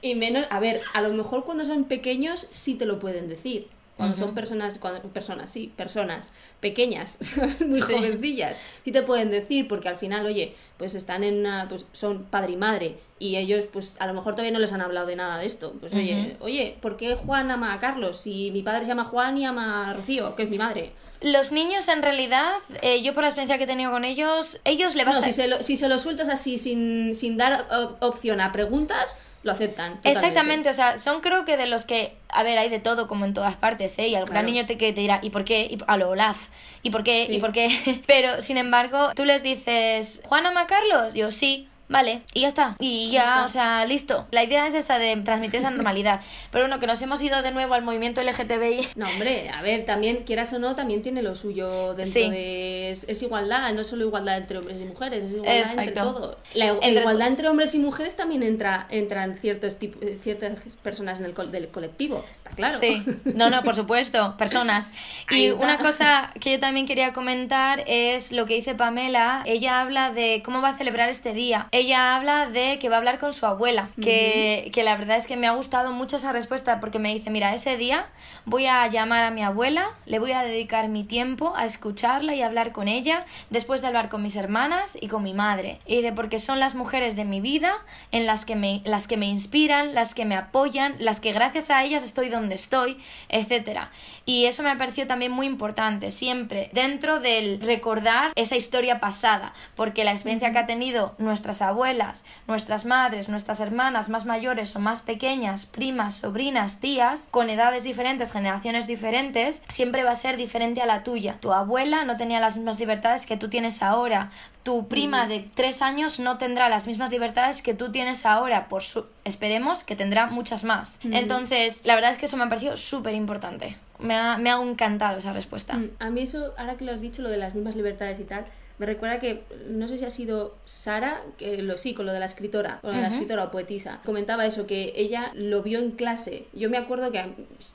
[0.02, 3.68] Y menos, a ver, a lo mejor cuando son pequeños sí te lo pueden decir.
[3.96, 6.30] Cuando son personas, cuando, personas, sí, personas
[6.60, 7.18] pequeñas,
[7.66, 7.94] muy Sí.
[7.94, 12.24] jovencillas, sí te pueden decir, porque al final, oye, pues están en una, pues son
[12.24, 15.16] padre y madre, y ellos, pues a lo mejor todavía no les han hablado de
[15.16, 15.74] nada de esto.
[15.80, 18.18] Pues oye, oye, ¿por qué Juan ama a Carlos?
[18.18, 20.92] Si mi padre se llama Juan y ama a Rocío, que es mi madre.
[21.22, 24.94] Los niños en realidad, eh, yo por la experiencia que he tenido con ellos, ellos
[24.94, 25.24] le No, vas a...
[25.24, 29.18] si se, lo, si se lo sueltas así sin, sin dar op- opción a preguntas,
[29.46, 29.94] lo aceptan.
[29.96, 30.10] totalmente.
[30.10, 33.24] Exactamente, o sea, son creo que de los que, a ver, hay de todo como
[33.24, 34.08] en todas partes, ¿eh?
[34.08, 34.46] Y algún Claro.
[34.46, 35.62] niño te, que te dirá, ¿y por qué?
[35.70, 36.48] Y, a lo Olaf,
[36.82, 37.26] ¿y por qué?
[37.26, 37.36] Sí.
[37.36, 37.68] ¿Y por qué?
[38.06, 41.14] Pero, sin embargo, tú les dices, ¿Juan ama a Carlos?
[41.14, 41.68] Yo, sí.
[41.88, 42.76] Vale, y ya está.
[42.80, 43.44] Y ya, está.
[43.44, 44.26] o sea, listo.
[44.32, 46.20] La idea es esa de transmitir esa normalidad.
[46.50, 48.88] Pero bueno, que nos hemos ido de nuevo al movimiento LGTBI.
[48.96, 52.30] No, hombre, a ver, también, quieras o no, también tiene lo suyo dentro Sí.
[52.30, 52.90] de...
[52.90, 56.38] Es, es igualdad, no solo igualdad entre hombres y mujeres, es igualdad entre todo.
[56.54, 61.26] La igualdad entre hombres y mujeres también entra entran ciertos tip- eh, ciertas personas en
[61.26, 62.78] el col- del colectivo, está claro.
[62.78, 64.92] Sí, no, no, por supuesto, personas.
[65.30, 69.42] Y una cosa que yo también quería comentar es lo que dice Pamela.
[69.46, 71.68] Ella habla de cómo va a celebrar este día.
[71.76, 75.26] Ella habla de que va a hablar con su abuela, que, que la verdad es
[75.26, 78.06] que me ha gustado mucho esa respuesta porque me dice, mira, ese día
[78.46, 82.40] voy a llamar a mi abuela, le voy a dedicar mi tiempo a escucharla y
[82.40, 85.78] hablar con ella, después de hablar con mis hermanas y con mi madre.
[85.84, 87.74] Y dice, porque son las mujeres de mi vida
[88.10, 91.68] en las que me, las que me inspiran, las que me apoyan, las que gracias
[91.68, 92.96] a ellas estoy donde estoy,
[93.28, 93.90] etcétera.
[94.24, 99.52] Y eso me ha parecido también muy importante, siempre dentro del recordar esa historia pasada,
[99.74, 104.80] porque la experiencia que ha tenido nuestras abuelas, nuestras madres, nuestras hermanas más mayores o
[104.80, 110.80] más pequeñas, primas, sobrinas, tías, con edades diferentes, generaciones diferentes, siempre va a ser diferente
[110.80, 111.36] a la tuya.
[111.40, 114.30] Tu abuela no tenía las mismas libertades que tú tienes ahora.
[114.62, 118.66] Tu prima de tres años no tendrá las mismas libertades que tú tienes ahora.
[118.68, 119.06] Por su...
[119.24, 120.98] Esperemos que tendrá muchas más.
[121.04, 123.76] Entonces, la verdad es que eso me ha parecido súper importante.
[123.98, 125.74] Me ha, me ha encantado esa respuesta.
[125.74, 128.24] Mm, A mí eso, ahora que lo has dicho, lo de las mismas libertades y
[128.24, 128.44] tal,
[128.78, 132.20] me recuerda que, no sé si ha sido Sara, que lo sí, con lo de
[132.20, 135.78] la escritora, con lo de la escritora o poetisa, comentaba eso, que ella lo vio
[135.78, 136.44] en clase.
[136.52, 137.24] Yo me acuerdo que,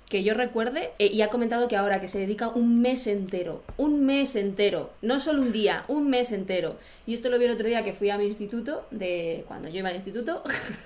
[0.10, 3.64] que yo recuerde, eh, y ha comentado que ahora que se dedica un mes entero,
[3.78, 6.78] un mes entero, no solo un día, un mes entero.
[7.08, 9.80] Y esto lo vi el otro día que fui a mi instituto, de cuando yo
[9.80, 10.44] iba al instituto,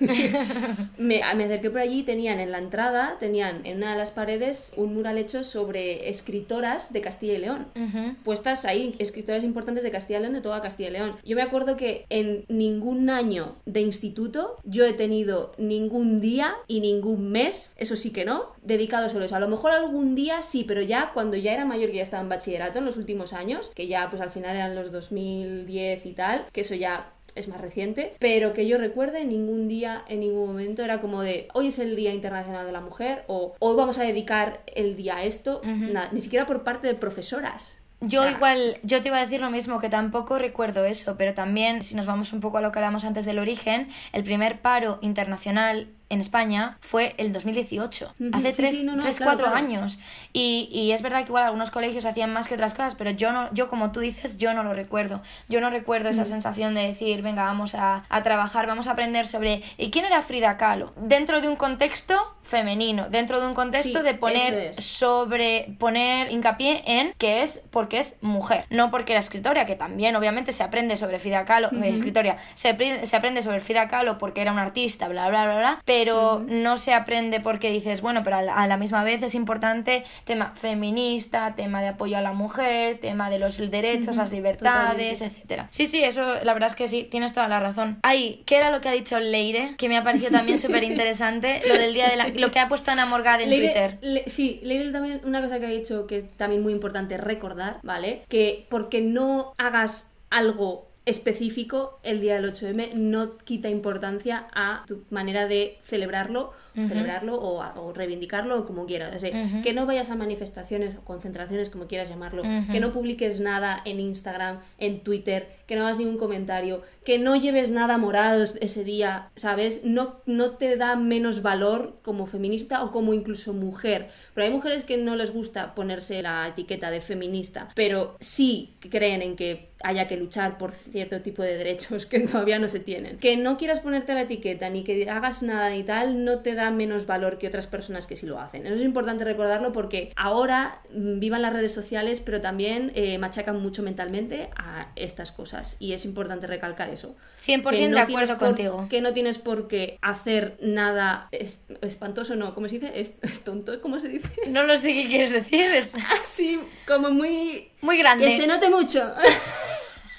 [0.98, 4.72] me, me acerqué por allí, tenían en la entrada, tenían en una de las paredes
[4.76, 8.16] un mural hecho sobre escritoras de Castilla y León Ujú.
[8.24, 11.16] puestas ahí, escritoras importantes de Castilla y León, de toda Castilla y León.
[11.24, 16.80] Yo me acuerdo que en ningún año de instituto yo he tenido ningún día y
[16.80, 19.36] ningún mes, eso sí que no, dedicado solo a eso.
[19.36, 22.22] A lo mejor algún día sí, pero ya cuando ya era mayor, que ya estaba
[22.22, 26.12] en bachillerato en los últimos años, que ya pues al final eran los 2010 y
[26.12, 30.48] tal, que eso ya es más reciente, pero que yo recuerde ningún día, en ningún
[30.48, 33.98] momento era como de hoy es el Día Internacional de la Mujer o hoy vamos
[33.98, 37.78] a dedicar el día a esto, nada, ni siquiera por parte de profesoras.
[38.08, 41.16] Yo O sea, igual, yo te iba a decir lo mismo, que tampoco recuerdo eso,
[41.16, 44.22] pero también, si nos vamos un poco a lo que hablamos antes del origen, el
[44.24, 49.02] primer paro internacional en España fue el 2018, Ujú, hace sí, tres, sí, no, no,
[49.02, 49.54] claro, claro.
[49.54, 49.98] años.
[50.32, 53.32] Y, y es verdad que igual algunos colegios hacían más que otras cosas, pero yo,
[53.32, 55.22] no, yo como tú dices, yo no lo recuerdo.
[55.48, 56.12] Yo no recuerdo Mm.
[56.12, 59.62] esa sensación de decir, venga, vamos a, a trabajar, vamos a aprender sobre...
[59.78, 60.92] ¿Y quién era Frida Kahlo?
[60.96, 64.84] Dentro de un contexto femenino, dentro de un contexto Sí, de poner es.
[64.84, 70.14] sobre poner hincapié en que es porque es mujer, no porque la escritora, que también
[70.14, 72.76] obviamente se aprende sobre Frida Kahlo, eh, escritora, se,
[73.06, 76.76] se aprende sobre Frida Kahlo porque era una artista, bla, bla, bla, bla, pero no
[76.76, 80.52] se aprende porque dices, bueno, pero a la, a la misma vez es importante tema
[80.54, 85.24] feminista, tema de apoyo a la mujer, tema de los derechos, las libertades, totalmente.
[85.24, 85.68] etcétera.
[85.70, 87.98] Sí, sí, eso la verdad es que sí, tienes toda la razón.
[88.02, 89.74] Ahí, ¿qué era lo que ha dicho Leire?
[89.78, 92.28] Que me ha parecido también súper interesante, lo del día de la...
[92.28, 93.98] lo que ha puesto Ana Morgade en Leire- Twitter.
[94.02, 97.78] Le- sí, Leire también, una cosa que ha dicho que es también muy importante recordar,
[97.82, 98.22] ¿vale?
[98.28, 105.04] Que porque no hagas algo específico el día del 8M no quita importancia a tu
[105.10, 106.52] manera de celebrarlo
[106.88, 109.22] celebrarlo o, o reivindicarlo o como quieras.
[109.62, 114.00] Que no vayas a manifestaciones o concentraciones, como quieras llamarlo, que no publiques nada en
[114.00, 118.84] Instagram, en Twitter, que no hagas ningún comentario, que no lleves nada morado es- ese
[118.84, 119.82] día, ¿sabes?
[119.84, 124.08] No, no te da menos valor como feminista o como incluso mujer.
[124.34, 129.22] Pero hay mujeres que no les gusta ponerse la etiqueta de feminista, pero sí creen
[129.22, 133.18] en que haya que luchar por cierto tipo de derechos que todavía no se tienen.
[133.18, 136.65] Que no quieras ponerte la etiqueta ni que hagas nada ni tal no te da
[136.70, 138.66] menos valor que otras personas que sí lo hacen.
[138.66, 143.60] Eso es importante recordarlo porque ahora mm, vivan las redes sociales pero también eh, machacan
[143.60, 147.14] mucho mentalmente a estas cosas y es importante recalcar eso.
[147.46, 148.86] 100% Que no de acuerdo por- contigo.
[148.90, 152.92] Que no tienes por qué hacer nada es- espantoso, no, ¿cómo se dice?
[153.00, 154.28] Es, es tonto, ¿cómo se dice?
[154.48, 157.70] No lo sé qué quieres decir, es Así, como muy...
[157.82, 158.26] muy grande.
[158.26, 159.12] Que se note mucho.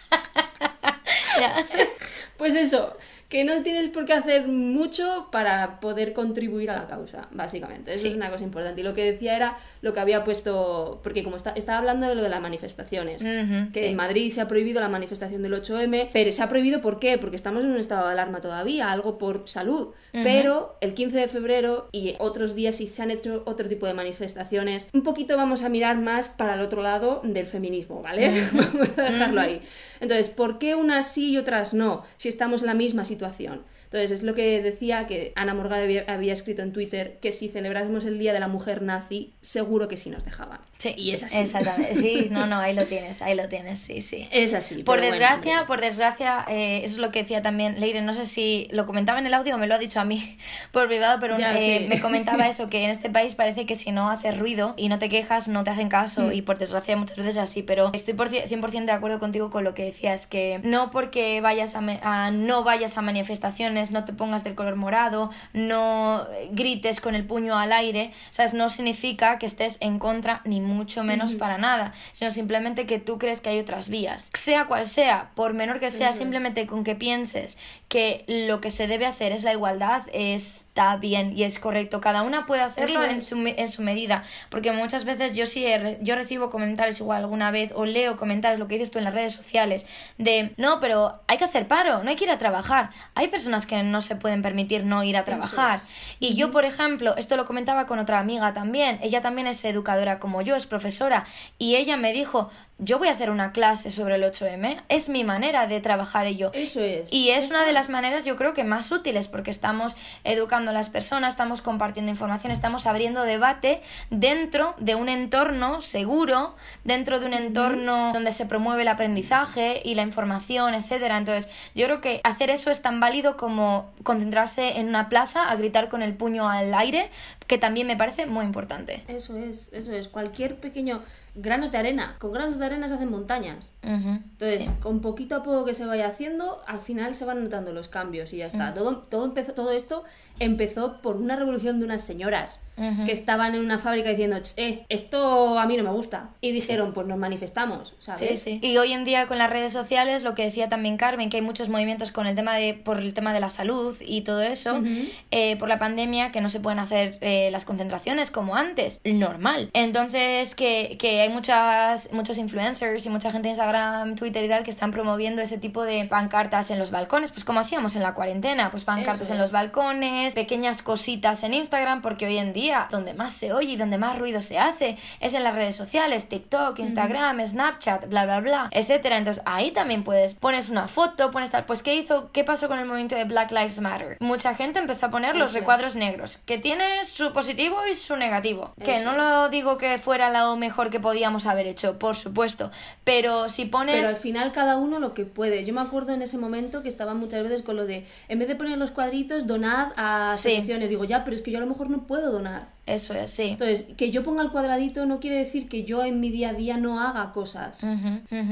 [2.38, 2.96] Pues eso,
[3.30, 7.92] que no tienes por qué hacer mucho para poder contribuir a la causa, básicamente.
[7.92, 8.08] Eso Sí.
[8.08, 8.80] es una cosa importante.
[8.80, 12.16] Y lo que decía era lo que había puesto, porque como está, estaba hablando de
[12.16, 13.86] lo de las manifestaciones, que sí.
[13.86, 17.18] en Madrid se ha prohibido la manifestación del 8M, pero se ha prohibido ¿por qué?
[17.18, 19.90] Porque estamos en un estado de alarma todavía, algo por salud.
[20.14, 23.94] Pero el 15 de febrero y otros días sí se han hecho otro tipo de
[23.94, 24.88] manifestaciones.
[24.94, 28.42] Un poquito vamos a mirar más para el otro lado del feminismo, ¿vale?
[28.54, 29.62] vamos a dejarlo ahí.
[30.00, 32.04] Entonces, ¿por qué unas sí y otras no?
[32.18, 33.64] Si estamos en la misma situación situación.
[33.88, 37.48] Entonces, es lo que decía que Ana Morgade había, había escrito en Twitter, que si
[37.48, 40.60] celebrásemos el Día de la Mujer Nazi, seguro que sí nos dejaban.
[40.78, 41.38] Sí, Y es así.
[41.38, 41.96] Exactamente.
[42.02, 44.28] Sí, no, no, ahí lo tienes, ahí lo tienes, sí, sí.
[44.32, 44.84] Es así.
[44.84, 48.26] Por bueno, desgracia, por desgracia, eh, eso es lo que decía también Leire, no sé
[48.26, 50.38] si lo comentaba en el audio o me lo ha dicho a mí
[50.74, 51.88] por privado, pero Ya, eh, sí.
[51.88, 55.00] me comentaba eso, que en este país parece que si no haces ruido y no
[55.00, 56.34] te quejas, no te hacen caso Mm.
[56.34, 59.50] y por desgracia muchas veces es así, pero estoy por cien- 100% de acuerdo contigo
[59.50, 64.04] con lo que decías, que no porque vayas a, a- no vayas a manifestaciones, no
[64.06, 68.54] te pongas del color morado, no grites con el puño al aire, ¿sabes?
[68.54, 73.18] No significa que estés en contra ni mucho menos para nada, sino simplemente que tú
[73.20, 74.30] crees que hay otras vías.
[74.34, 77.58] Sea cual sea, por menor que sea, simplemente con que pienses
[77.88, 82.02] que lo que se debe hacer es la igualdad, está bien y es correcto.
[82.02, 85.66] Cada una puede hacerlo en su, me- en su medida, porque muchas veces yo sí
[85.66, 89.06] he yo recibo comentarios igual alguna vez o leo comentarios, lo que dices tú en
[89.06, 89.86] las redes sociales,
[90.18, 92.90] de no, pero hay que hacer paro, no hay que ir a trabajar.
[93.16, 95.76] Hay personas que no se pueden permitir no ir a trabajar.
[95.76, 95.94] es.
[96.20, 100.20] Y yo, por ejemplo, esto lo comentaba con otra amiga también, ella también es educadora
[100.20, 101.26] como yo, es profesora,
[101.60, 102.50] y ella me dijo,
[102.80, 106.52] yo voy a hacer una clase sobre el 8M, es mi manera de trabajar ello.
[106.54, 107.12] Eso es.
[107.12, 110.74] Y es una de las maneras yo creo que más útiles porque estamos educando a
[110.74, 117.26] las personas, estamos compartiendo información, estamos abriendo debate dentro de un entorno seguro, dentro de
[117.26, 121.18] un entorno donde se promueve el aprendizaje y la información, etcétera.
[121.18, 125.56] Entonces, yo creo que hacer eso es tan válido como concentrarse en una plaza a
[125.56, 127.10] gritar con el puño al aire,
[127.48, 129.04] que también me parece muy importante.
[129.08, 130.08] Eso es, eso es.
[130.08, 131.02] Cualquier pequeño
[131.38, 132.16] granos de arena.
[132.20, 133.74] Con granos de arena se hacen montañas.
[133.82, 134.70] Entonces, sí.
[134.82, 138.34] con poquito a poco que se vaya haciendo, al final se van notando los cambios
[138.34, 138.74] y ya está.
[138.74, 140.04] Todo, todo, empezó, todo esto
[140.40, 142.60] empezó por una revolución de unas señoras
[143.08, 146.30] que estaban en una fábrica diciendo, "Ch, eh, esto a mí no me gusta.
[146.42, 148.40] Y dijeron, pues nos manifestamos, ¿sabes?
[148.40, 148.68] Sí, sí.
[148.68, 151.42] Y hoy en día con las redes sociales, lo que decía también Carmen, que hay
[151.42, 154.84] muchos movimientos con el tema de, por el tema de la salud y todo eso,
[155.32, 159.72] eh, por la pandemia, que no se pueden hacer eh, las concentraciones como antes, normal.
[159.74, 164.64] Entonces, que, que hay muchas, muchos influencers y mucha gente en Instagram, Twitter y tal,
[164.64, 168.14] que están promoviendo ese tipo de pancartas en los balcones, pues como hacíamos en la
[168.14, 173.14] cuarentena, pues pancartas en los balcones, pequeñas cositas en Instagram, porque hoy en día donde
[173.14, 176.80] más se oye y donde más ruido se hace es en las redes sociales, TikTok,
[176.80, 179.18] Instagram, Snapchat, bla bla bla, etcétera.
[179.18, 182.80] Entonces ahí también puedes, pones una foto, pones tal, pues qué hizo, qué pasó con
[182.80, 184.18] el movimiento de Black Lives Matter.
[184.20, 185.56] Mucha gente empezó a poner los es.
[185.60, 188.74] recuadros negros, que tiene su positivo y su negativo.
[188.84, 192.70] Que no lo digo que fuera lo mejor que podíamos haber hecho, por supuesto,
[193.06, 195.64] pero si pones Pero al final cada uno lo que puede.
[195.64, 198.50] Yo me acuerdo en ese momento que estaba muchas veces con lo de, en vez
[198.50, 200.50] de poner los cuadritos, donad a Sí.
[200.50, 200.90] selecciones.
[200.90, 202.76] Digo, ya, pero es que yo a lo mejor no puedo donar.
[202.86, 203.50] eso es, sí.
[203.52, 206.54] Entonces, que yo ponga el cuadradito no quiere decir que yo en mi día a
[206.54, 207.86] día no haga cosas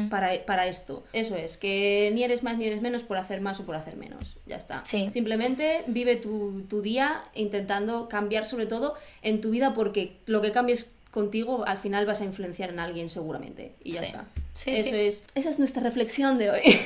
[0.10, 1.04] para, para esto.
[1.14, 3.96] Eso es, que ni eres más ni eres menos por hacer más o por hacer
[3.98, 4.38] menos.
[4.46, 4.82] Ya está.
[4.86, 5.10] Sí.
[5.12, 10.52] Simplemente vive tu, tu día intentando cambiar sobre todo en tu vida porque lo que
[10.52, 13.76] cambies contigo al final vas a influenciar en alguien seguramente.
[13.84, 14.06] Y ya Sí.
[14.06, 14.26] está.
[14.54, 14.96] Sí, Eso sí.
[14.96, 15.26] es.
[15.36, 16.62] Esa es nuestra reflexión de hoy.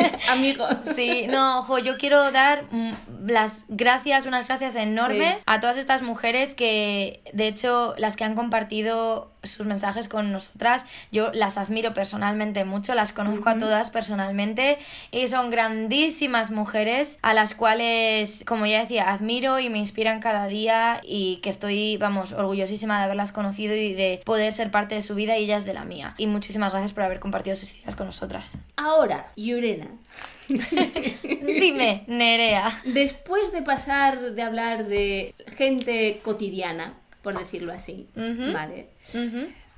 [0.30, 0.70] Amigos.
[0.94, 2.92] Sí, no, ojo, yo quiero dar mm,
[3.26, 8.34] las gracias, unas gracias enormes a todas estas mujeres que, de hecho, las que han
[8.34, 10.86] compartido sus mensajes con nosotras.
[11.12, 14.78] Yo las admiro personalmente mucho, las conozco a todas personalmente
[15.10, 20.46] y son grandísimas mujeres a las cuales, como ya decía, admiro y me inspiran cada
[20.46, 25.02] día y que estoy, vamos, orgullosísima de haberlas conocido y de poder ser parte de
[25.02, 26.14] su vida y ellas de la mía.
[26.18, 28.58] Y muchísimas gracias por haber compartido sus ideas con nosotras.
[28.76, 29.88] Ahora, Yurena,
[30.50, 32.80] Dime, Nerea.
[32.84, 38.08] después de pasar de hablar de gente cotidiana, por decirlo así.
[38.14, 38.88] ¿vale?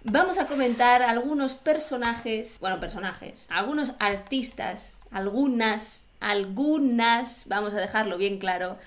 [0.04, 8.38] Vamos a comentar algunos personajes, bueno, personajes, algunos artistas, algunas, algunas, vamos a dejarlo bien
[8.38, 8.78] claro,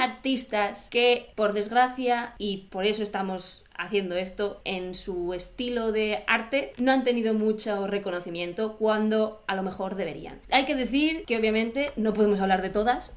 [0.00, 6.72] artistas que por desgracia, y por eso estamos haciendo esto, en su estilo de arte,
[6.78, 10.40] no han tenido mucho reconocimiento cuando a lo mejor deberían.
[10.50, 13.12] Hay que decir que obviamente no podemos hablar de todas,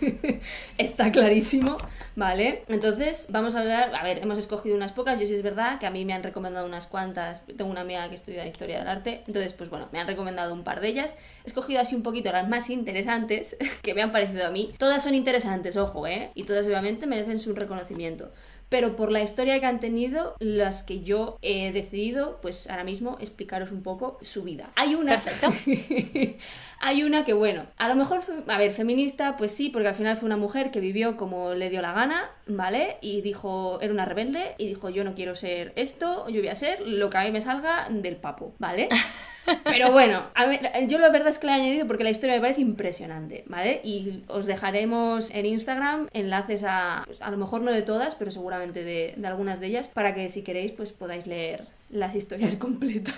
[0.78, 1.76] está clarísimo,
[2.16, 2.64] ¿vale?
[2.68, 5.86] Entonces vamos a hablar, a ver, hemos escogido unas pocas, yo sí es verdad que
[5.86, 9.22] a mí me han recomendado unas cuantas, tengo una amiga que estudia historia del arte,
[9.26, 11.14] entonces pues bueno, me han recomendado un par de ellas,
[11.44, 15.02] he escogido así un poquito las más interesantes que me han parecido a mí, todas
[15.02, 16.30] son interesantes, ojo, ¿eh?
[16.34, 18.32] Y todas obviamente merecen su reconocimiento.
[18.74, 23.18] Pero por la historia que han tenido, las que yo he decidido, pues ahora mismo
[23.20, 24.68] explicaros un poco su vida.
[24.74, 25.12] Hay una.
[25.12, 25.54] Perfecto.
[26.80, 30.16] Hay una que, bueno, a lo mejor, a ver, feminista, pues sí, porque al final
[30.16, 32.96] fue una mujer que vivió como le dio la gana, ¿vale?
[33.00, 36.56] Y dijo, era una rebelde, y dijo, yo no quiero ser esto, yo voy a
[36.56, 38.88] ser lo que a mí me salga del papo, ¿vale?
[39.64, 42.34] Pero bueno, a ver, yo la verdad es que la he añadido porque la historia
[42.36, 43.80] me parece impresionante, ¿vale?
[43.84, 48.30] Y os dejaremos en Instagram enlaces a, pues, a lo mejor no de todas, pero
[48.30, 52.56] seguramente de, de algunas de ellas, para que si queréis, pues podáis leer las historias
[52.64, 53.14] completas.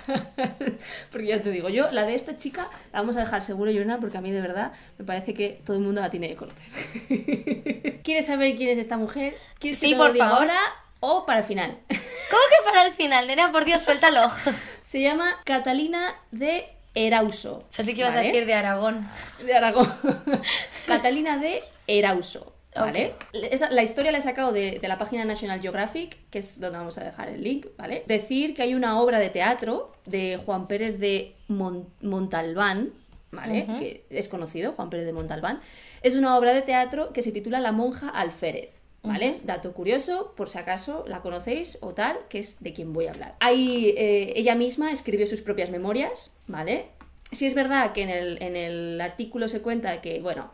[1.11, 3.99] porque ya te digo, yo la de esta chica la vamos a dejar seguro, Yona,
[4.01, 6.67] porque a mí de verdad me parece que todo el mundo la tiene que conocer.
[8.03, 9.35] ¿Quieres saber quién es esta mujer?
[9.59, 10.43] ¿Quieres que Sí, lo por diga favor.
[10.43, 10.59] ahora
[11.07, 11.79] o para el final?
[11.89, 13.53] ¿Cómo que para el final, Nerea?
[13.53, 14.23] Por Dios, suéltalo.
[14.83, 17.65] Se llama Catalina de Erauso.
[17.79, 18.29] Así que ibas ¿vale?
[18.29, 19.07] a decir de Aragón.
[19.45, 19.93] de Aragón.
[20.87, 22.53] Catalina de Erauso.
[22.75, 23.15] ¿Vale?
[23.51, 26.77] Esa- la historia la he sacado de, de la página National Geographic, que es donde
[26.79, 28.05] vamos a dejar el link, ¿vale?
[28.07, 32.93] Decir que hay una obra de teatro de Juan Pérez de Mon- Montalbán,
[33.31, 33.65] ¿vale?
[33.79, 35.61] Que es conocido, Juan Pérez de Montalbán.
[36.03, 38.83] Es una obra de teatro que se titula La monja alférez.
[39.07, 39.41] ¿Vale?
[39.45, 43.11] Dato curioso, por si acaso la conocéis o tal, que es de quien voy a
[43.11, 43.35] hablar.
[43.41, 46.87] Ahí eh, ella misma escribió sus propias memorias, ¿vale?
[47.33, 50.51] Sí es verdad que en el, en el artículo se cuenta que, bueno,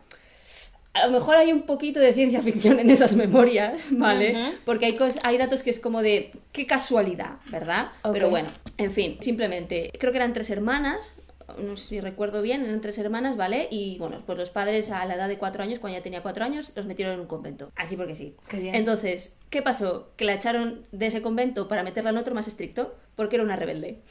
[0.93, 4.33] a lo mejor hay un poquito de ciencia ficción en esas memorias, ¿vale?
[4.65, 7.87] Porque hay, cos- hay datos que es como de qué casualidad, ¿verdad?
[8.13, 11.15] Pero bueno, en fin, simplemente creo que eran tres hermanas,
[11.57, 13.67] no sé si recuerdo bien, eran tres hermanas, ¿vale?
[13.71, 16.43] Y bueno, pues los padres a la edad de cuatro años, cuando ya tenía cuatro
[16.43, 17.71] años, los metieron en un convento.
[17.75, 18.35] Así porque sí.
[18.47, 18.75] Qué bien.
[18.75, 20.09] Entonces, ¿qué pasó?
[20.17, 23.55] Que la echaron de ese convento para meterla en otro más estricto, porque era una
[23.55, 24.01] rebelde.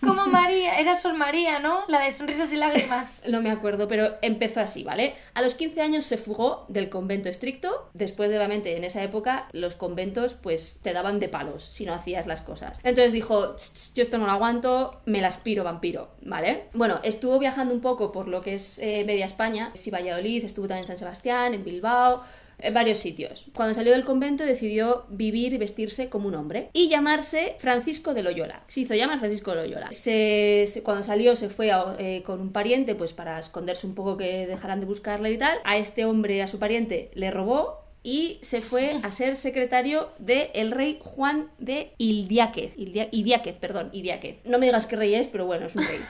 [0.00, 1.80] Como María, era Sol María, ¿no?
[1.88, 3.20] La de sonrisas y lágrimas.
[3.28, 5.16] No me acuerdo, pero empezó así, ¿vale?
[5.34, 7.90] A los 15 años se fugó del convento estricto.
[7.92, 11.92] Después, de, obviamente, en esa época, los conventos, pues, te daban de palos si no
[11.92, 12.78] hacías las cosas.
[12.84, 16.68] Entonces dijo, "Ch, ch, yo esto no lo aguanto, me la aspiro vampiro, ¿vale?
[16.72, 19.72] Bueno, estuvo viajando un poco por lo que es eh, media España.
[19.74, 22.22] Sí, Valladolid, estuvo también en San Sebastián, en Bilbao,
[22.58, 23.46] en varios sitios.
[23.54, 28.22] Cuando salió del convento decidió vivir y vestirse como un hombre y llamarse Francisco de
[28.22, 28.64] Loyola.
[28.68, 29.92] Se hizo llamar Francisco de Loyola.
[29.92, 34.16] Se, cuando salió se fue a- eh, con un pariente pues para esconderse un poco
[34.16, 35.58] que dejaran de buscarle y tal.
[35.64, 40.50] A este hombre, a su pariente, le robó y se fue a ser secretario del
[40.54, 42.76] el rey Juan de Ildiáquez.
[42.76, 44.36] Ildia- Idiáquez, perdón, Idiáquez.
[44.44, 46.00] No me digas qué rey es, pero bueno, es un rey.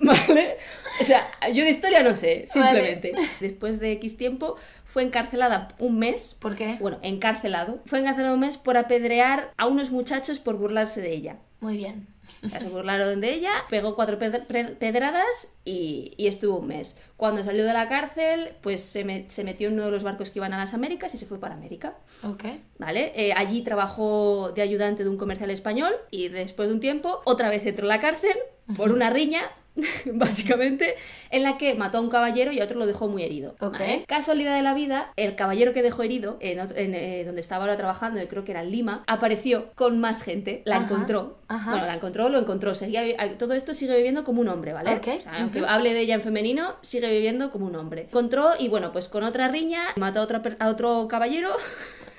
[0.00, 0.56] ¿Vale?
[1.00, 3.12] O sea, yo de historia no sé, simplemente.
[3.40, 6.36] Después de X tiempo fue encarcelada un mes.
[6.38, 6.76] ¿Por qué?
[6.80, 7.80] Bueno, encarcelado.
[7.86, 11.36] Fue encarcelado un mes por apedrear a unos muchachos por burlarse de ella.
[11.60, 12.06] Muy bien.
[12.44, 16.96] O sea, se burlaron de ella, pegó cuatro pedradas y, y estuvo un mes.
[17.16, 20.30] Cuando salió de la cárcel, pues se, me- se metió en uno de los barcos
[20.30, 21.96] que iban a las Américas y se fue para América.
[22.24, 22.44] Ok.
[22.78, 23.12] ¿Vale?
[23.14, 27.48] Eh, allí trabajó de ayudante de un comercial español y después de un tiempo otra
[27.48, 28.36] vez entró en la cárcel
[28.76, 29.42] por una riña,
[30.06, 30.96] básicamente,
[31.30, 33.54] en la que mató a un caballero y a otro lo dejó muy herido.
[33.60, 33.72] Ok.
[33.78, 34.04] ¿vale?
[34.06, 37.64] Casualidad de la vida, el caballero que dejó herido, en, ot- en, eh, donde estaba
[37.64, 41.38] ahora trabajando, que creo que era en Lima, apareció con más gente, la Ajá, encontró.
[41.48, 41.70] ajá.
[41.70, 43.02] Bueno, la encontró, lo encontró, seguía,
[43.38, 44.94] todo esto sigue viviendo como un hombre, ¿vale?
[44.94, 48.02] Ok, O sea, aunque hable de ella en femenino, sigue viviendo como un hombre.
[48.02, 51.56] Encontró y bueno, pues con otra riña, mató a, otra a otro caballero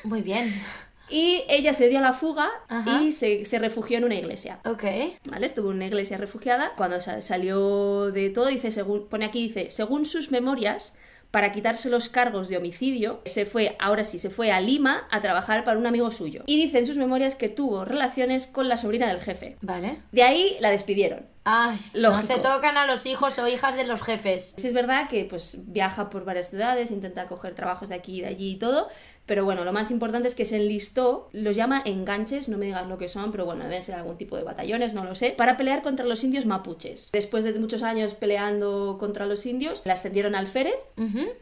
[0.03, 0.53] Muy bien.
[1.09, 3.01] y ella se dio a la fuga Ajá.
[3.01, 4.59] y se, se refugió en una iglesia.
[4.65, 4.83] Ok.
[5.29, 5.45] ¿Vale?
[5.45, 6.73] Estuvo en una iglesia refugiada.
[6.75, 10.95] Cuando sa- salió de todo, dice, según, pone aquí, dice, según sus memorias,
[11.31, 15.19] para quitarse los cargos de homicidio, se fue, ahora sí, se fue a Lima a
[15.19, 16.43] trabajar para un amigo suyo.
[16.45, 19.57] Y dice en sus memorias que tuvo relaciones con la sobrina del jefe.
[19.61, 19.97] Vale.
[20.11, 21.25] De ahí la despidieron.
[21.45, 22.21] Ay, Lógico.
[22.21, 24.53] no se tocan a los hijos o hijas de los jefes.
[24.57, 28.21] Sí es verdad que pues viaja por varias ciudades, intenta coger trabajos de aquí y
[28.21, 28.87] de allí y todo,
[29.25, 32.87] pero bueno, lo más importante es que se enlistó, los llama enganches, no me digas
[32.87, 35.55] lo que son, pero bueno, deben ser algún tipo de batallones, no lo sé, para
[35.55, 37.09] pelear contra los indios mapuches.
[37.13, 40.75] Después de muchos años peleando contra los indios, la ascendieron al Férez,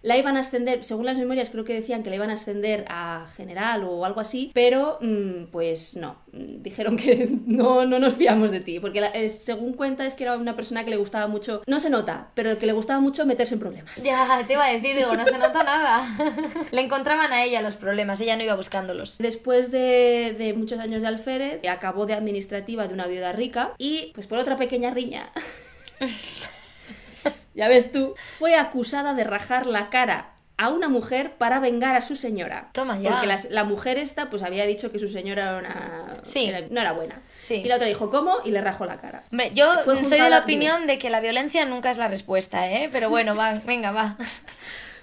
[0.04, 2.86] la iban a ascender, según las memorias creo que decían que la iban a ascender
[2.88, 8.52] a general o algo así, pero mm, pues no, dijeron que no, no nos fiamos
[8.52, 11.28] de ti, porque la- eh, según cuenta es que era una persona que le gustaba
[11.28, 14.04] mucho, no se nota, pero que le gustaba mucho meterse en problemas.
[14.04, 16.08] Ya, te iba a decir, digo, no se nota nada.
[16.72, 19.18] Le encontraban a ella los problemas, ella no iba buscándolos.
[19.18, 24.12] Después de, de muchos años de alférez, acabó de administrativa de una viuda rica y,
[24.14, 25.32] pues por otra pequeña riña,
[27.56, 32.02] ya ves tú, fue acusada de rajar la cara a una mujer para vengar a
[32.02, 32.70] su señora.
[32.72, 33.10] Toma ya.
[33.12, 36.08] Porque las- la, mujer esta, pues había dicho que su señora era una...
[36.22, 36.46] Sí.
[36.46, 37.22] era- no era buena.
[37.38, 37.56] Sí.
[37.56, 38.38] Y la otra dijo, ¿cómo?
[38.46, 39.24] Y le rajó la cara.
[39.32, 42.70] Hombre, yo Fue soy de la opinión de que la violencia nunca es la respuesta,
[42.70, 42.90] ¿eh?
[42.92, 44.18] Pero bueno, va, venga, va.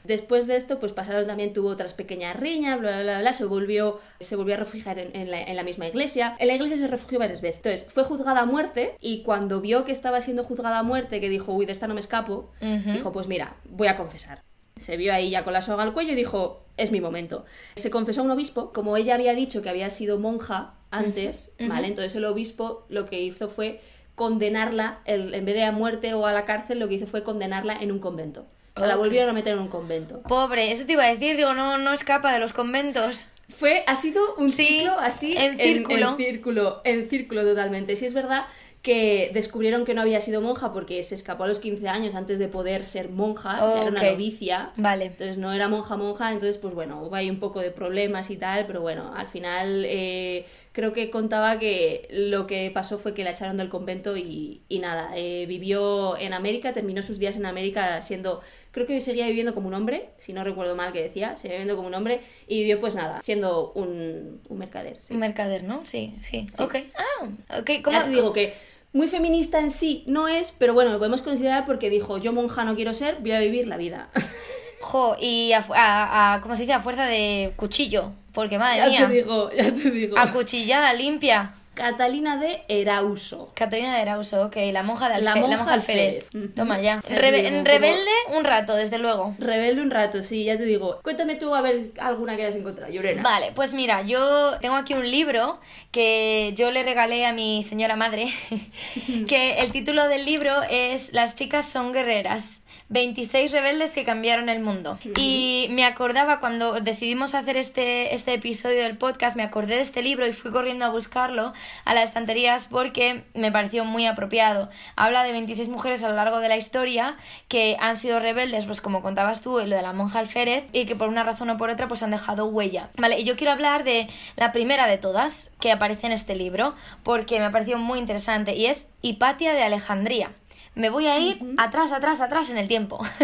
[0.05, 3.45] Después de esto, pues pasaron también, tuvo otras pequeñas riñas, bla, bla, bla, bla, se
[3.45, 6.37] volvió, se volvió a refugiar en, en la, en la misma iglesia.
[6.39, 7.57] En la iglesia se refugió varias veces.
[7.57, 11.29] Entonces, fue juzgada a muerte y cuando vio que estaba siendo juzgada a muerte, que
[11.29, 12.93] dijo, uy, de esta no me escapo, Ujú.
[12.93, 14.41] dijo, pues mira, voy a confesar.
[14.79, 17.45] Se vio ahí ya con la soga al cuello y dijo, es mi momento.
[17.77, 21.87] Se confesó a un obispo, como ella había dicho que había sido monja antes, ¿vale?
[21.89, 23.81] Entonces el obispo lo que hizo fue
[24.15, 27.23] condenarla, el- en vez de a muerte o a la cárcel, lo que hizo fue
[27.23, 28.47] condenarla en un convento.
[28.75, 30.23] O sea, la volvieron a meter en un convento.
[30.23, 33.27] Pobre, eso te iba a decir, digo, no, no escapa de los conventos.
[33.49, 36.11] Fue, ha sido un Sí, ciclo así en círculo.
[36.11, 37.97] En, círculo, en círculo totalmente.
[37.97, 38.45] Sí es verdad
[38.83, 42.39] que descubrieron que no había sido monja porque se escapó a los 15 años antes
[42.39, 44.73] de poder ser monja, o sea, era una novicia.
[44.77, 45.07] Vale.
[45.07, 48.37] Entonces no era monja monja, entonces pues bueno, hubo ahí un poco de problemas y
[48.37, 50.47] tal, pero bueno, al final eh,
[50.79, 54.79] creo que contaba que lo que pasó fue que la echaron del convento y, y
[54.79, 59.57] nada, eh, vivió en América, terminó sus días en América siendo, creo que seguía viviendo
[59.57, 62.61] como un hombre, si no recuerdo mal que decía, seguía viviendo como un hombre y
[62.61, 65.01] vivió pues nada, siendo un, un mercader.
[65.03, 65.15] sí.
[65.15, 65.83] Un mercader, ¿no?
[65.85, 66.47] Sí, sí.
[66.61, 66.77] Ok.
[66.95, 67.71] Ah, ok.
[67.83, 68.55] ¿Cómo, Ya te digo que
[68.93, 72.63] muy feminista en sí no es, pero bueno, lo podemos considerar porque dijo, yo monja
[72.63, 74.11] no quiero ser, voy a vivir la vida.
[74.81, 76.75] Jo, y a, a- a- ¿cómo se dice?
[76.75, 78.13] A fuerza de cuchillo.
[78.33, 79.07] Porque, madre ya mía.
[79.09, 80.19] te digo, ya te digo.
[80.19, 81.51] A cuchillada limpia.
[81.75, 83.53] Catalina de Erauso.
[83.55, 86.27] Caterina de Erauso, ok, la monja de Alfe- La la monja monja alférez.
[86.57, 86.97] Toma ya.
[86.97, 89.37] Ya te Rebe- digo, como- rebelde un rato, desde luego.
[89.39, 90.99] Rebelde un rato, sí, ya te digo.
[91.05, 93.23] Cuéntame tú a ver alguna que hayas encontrado, Llorena.
[93.23, 95.61] Vale, pues mira, yo tengo aquí un libro
[95.93, 98.27] que yo le regalé a mi señora madre,
[99.29, 102.65] que el título del libro es Las chicas son guerreras.
[102.91, 104.99] 26 rebeldes que cambiaron el mundo.
[105.17, 110.03] Y me acordaba cuando decidimos hacer este, este episodio del podcast, me acordé de este
[110.03, 111.53] libro y fui corriendo a buscarlo
[111.85, 114.71] a las estanterías porque me pareció muy apropiado.
[114.97, 117.17] Habla de 26 mujeres a lo largo de la historia
[117.49, 120.97] que han sido rebeldes, pues como contabas tú, lo de la monja alférez, y que
[120.97, 122.89] por una razón o por otra pues han dejado huella.
[122.97, 126.75] Vale, y yo quiero hablar de la primera de todas que aparece en este libro
[127.03, 130.33] porque me ha parecido muy interesante y es Hipatia de Alejandría.
[130.79, 132.99] Me voy a ir atrás, atrás, atrás en el tiempo.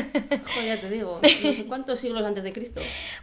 [0.54, 1.20] Joder, ya te digo.
[1.44, 2.80] No sé cuántos siglos antes de Cristo.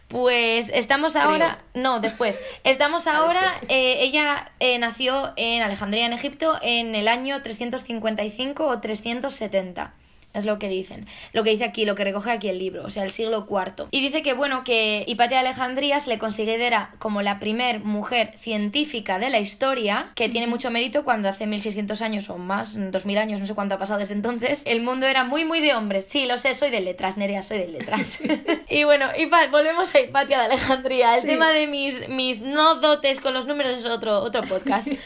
[0.07, 6.13] Pues estamos ahora, no, después, estamos Ah, ahora, eh, ella eh, nació en Alejandría, en
[6.13, 9.93] Egipto, en el año 355 o 370.
[10.33, 11.07] Es lo que dicen.
[11.33, 13.87] Lo que dice aquí, lo que recoge aquí el libro, o sea, el siglo IV.
[13.91, 18.31] Y dice que, bueno, que Hipatia de Alejandría se le considera como la primer mujer
[18.37, 23.17] científica de la historia, que tiene mucho mérito cuando hace 1600 años o más, 2000
[23.17, 26.05] años, no sé cuánto ha pasado desde entonces, el mundo era muy, muy de hombres.
[26.07, 28.21] Sí, lo sé, soy de letras, Nerea, soy de letras.
[28.69, 31.15] y bueno, Hipa- volvemos a Hipatia de Alejandría.
[31.17, 34.87] El tema de mis, mis no dotes con los números es otro, otro podcast.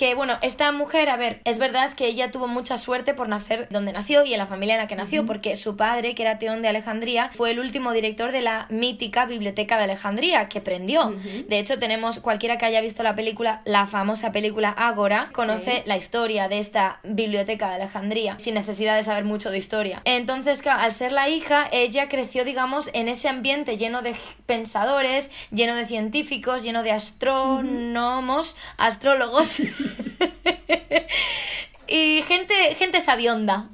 [0.00, 3.68] que bueno, esta mujer, a ver, es verdad que ella tuvo mucha suerte por nacer
[3.68, 6.38] donde nació y en la familia en la que nació, porque su padre, que era
[6.38, 11.14] Teón de Alejandría, fue el último director de la mítica Biblioteca de Alejandría, que prendió.
[11.48, 15.98] De hecho, tenemos cualquiera que haya visto la película, la famosa película Ágora, conoce la
[15.98, 20.00] historia de esta Biblioteca de Alejandría, sin necesidad de saber mucho de historia.
[20.06, 25.30] Entonces, claro, al ser la hija, ella creció, digamos, en ese ambiente lleno de pensadores,
[25.50, 29.60] lleno de científicos, lleno de astrónomos, astrólogos.
[31.88, 33.68] y gente, gente sabionda.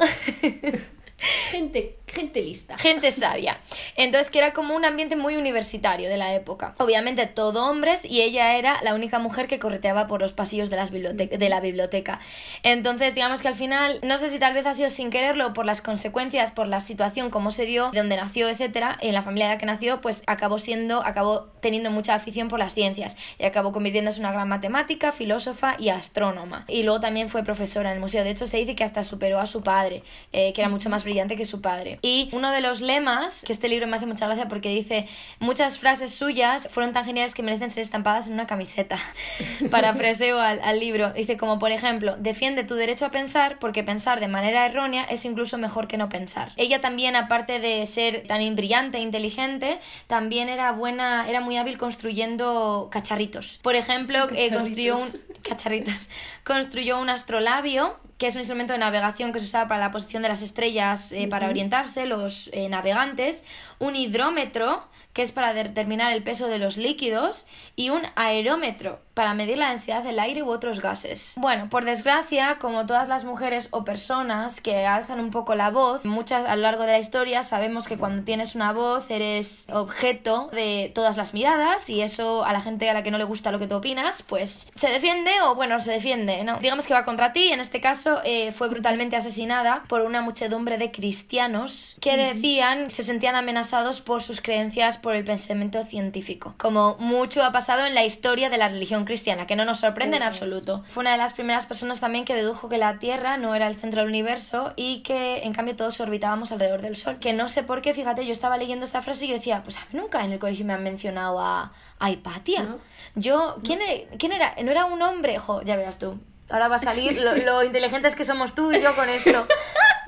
[1.51, 2.79] Gente, gente lista.
[2.79, 3.59] gente sabia.
[3.97, 6.75] Entonces, que era como un ambiente muy universitario de la época.
[6.79, 10.77] Obviamente, todo hombres y ella era la única mujer que correteaba por los pasillos de,
[10.77, 12.21] las de la biblioteca.
[12.63, 15.67] Entonces, digamos que al final, no sé si tal vez ha sido sin quererlo por
[15.67, 19.47] las consecuencias, por la situación, cómo se dio, de donde nació, etcétera, en la familia
[19.47, 23.45] en la que nació, pues acabó siendo, acabó teniendo mucha afición por las ciencias y
[23.45, 26.65] acabó convirtiéndose en una gran matemática, filósofa y astrónoma.
[26.69, 28.25] Y luego también fue profesora en el museo.
[28.25, 30.03] De hecho, se dice que hasta superó a su padre,
[30.33, 31.96] eh, que era mucho más brillante que su padre.
[32.03, 35.07] Y uno de los lemas, que este libro me hace mucha gracia porque dice,
[35.39, 38.99] muchas frases suyas fueron tan geniales que merecen ser estampadas en una camiseta.
[39.71, 41.13] Parafraseo al, al libro.
[41.13, 45.25] Dice como, por ejemplo, defiende tu derecho a pensar porque pensar de manera errónea es
[45.25, 46.53] incluso mejor que no pensar.
[46.57, 51.79] Ella también, aparte de ser tan brillante e inteligente, también era buena, era muy hábil
[51.79, 53.59] construyendo cacharritos.
[53.63, 55.09] Por ejemplo, eh, construyó un
[55.43, 56.09] cacharritos.
[56.45, 60.23] Construyó un astrolabio que es un instrumento de navegación que se usaba para la posición
[60.23, 63.45] de las estrellas eh, para orientarse, los eh, navegantes,
[63.79, 64.85] un hidrómetro,
[65.17, 69.71] que es para determinar el peso de los líquidos, y un aerómetro, para medir la
[69.71, 71.37] densidad del aire u otros gases.
[71.39, 76.05] Bueno, por desgracia, como todas las mujeres o personas que alzan un poco la voz,
[76.05, 80.51] muchas a lo largo de la historia sabemos que cuando tienes una voz eres objeto
[80.53, 83.51] de todas las miradas y eso a la gente a la que no le gusta
[83.51, 86.59] lo que tú opinas, pues se defiende o bueno, se defiende, ¿no?
[86.59, 90.77] Digamos que va contra ti, en este caso eh, fue brutalmente asesinada por una muchedumbre
[90.77, 96.97] de cristianos que decían se sentían amenazados por sus creencias por el pensamiento científico, como
[96.99, 100.25] mucho ha pasado en la historia de la religión cristiana, que no nos sorprende en
[100.25, 100.83] absoluto.
[100.89, 103.77] Fue una de las primeras personas también que dedujo que la Tierra no era el
[103.77, 107.21] centro del universo y que en cambio todos orbitábamos alrededor del Sol.
[107.21, 109.79] Que no sé por qué, fíjate, yo estaba leyendo esta frase y yo decía, pues
[109.93, 112.65] nunca en el colegio me han mencionado a, a Hipatia.
[112.65, 112.79] ¿No?
[113.15, 114.57] Yo, ¿quién, e- ¿quién era?
[114.61, 115.39] ¿No era un hombre?
[115.39, 116.19] Jo, ya verás tú.
[116.51, 119.47] Ahora va a salir lo, lo inteligentes que somos tú y yo con esto.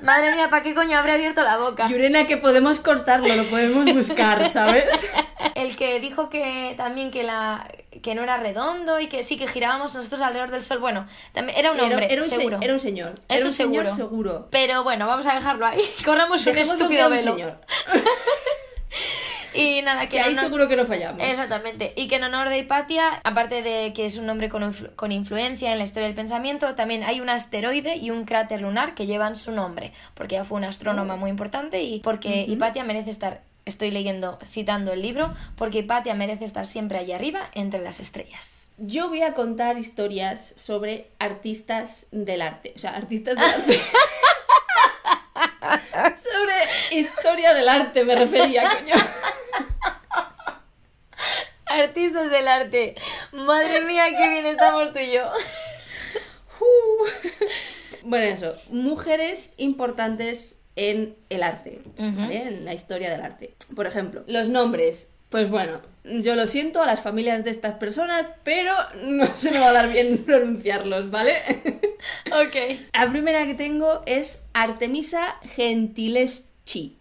[0.01, 1.87] Madre mía, ¿para qué coño habré abierto la boca?
[1.89, 4.85] Yurena, que podemos cortarlo, lo podemos buscar, ¿sabes?
[5.55, 7.67] El que dijo que también que la
[8.01, 10.77] que no era redondo y que sí que girábamos nosotros alrededor del sol.
[10.79, 12.59] Bueno, también era un Sí, hombre, era, un se- seguro.
[12.61, 13.13] era un señor.
[13.27, 13.95] Era un señor seguro.
[13.95, 14.47] seguro.
[14.51, 15.81] Pero bueno, vamos a dejarlo ahí.
[16.05, 17.31] Corramos un Dejémoslo estúpido un velo.
[17.33, 17.57] señor.
[19.53, 21.23] Y nada, que Que ahí honor- seguro que no fallamos.
[21.23, 21.93] Exactamente.
[21.95, 25.11] Y que en honor de Hipatia, aparte de que es un nombre con, influ- con
[25.11, 29.05] influencia en la historia del pensamiento, también hay un asteroide y un cráter lunar que
[29.07, 33.41] llevan su nombre, porque ella fue una astrónoma muy importante y porque Hipatia merece estar,
[33.65, 38.71] estoy leyendo, citando el libro, porque Hipatia merece estar siempre allá arriba entre las estrellas.
[38.77, 42.71] Yo voy a contar historias sobre artistas del arte.
[42.75, 43.79] O sea, artistas del arte.
[46.15, 48.95] sobre historia del arte me refería, coño.
[51.79, 52.95] Artistas del arte.
[53.31, 55.23] Madre mía, qué bien estamos tú y yo.
[58.03, 58.55] Bueno, eso.
[58.69, 61.81] Mujeres importantes en el arte.
[61.97, 62.41] ¿vale?
[62.47, 63.55] En la historia del arte.
[63.75, 65.09] Por ejemplo, los nombres.
[65.29, 68.73] Pues bueno, yo lo siento a las familias de estas personas, pero
[69.03, 71.35] no se me va a dar bien pronunciarlos, ¿vale?
[72.27, 72.79] Ok.
[72.93, 76.48] La primera que tengo es Artemisa Gentileschi.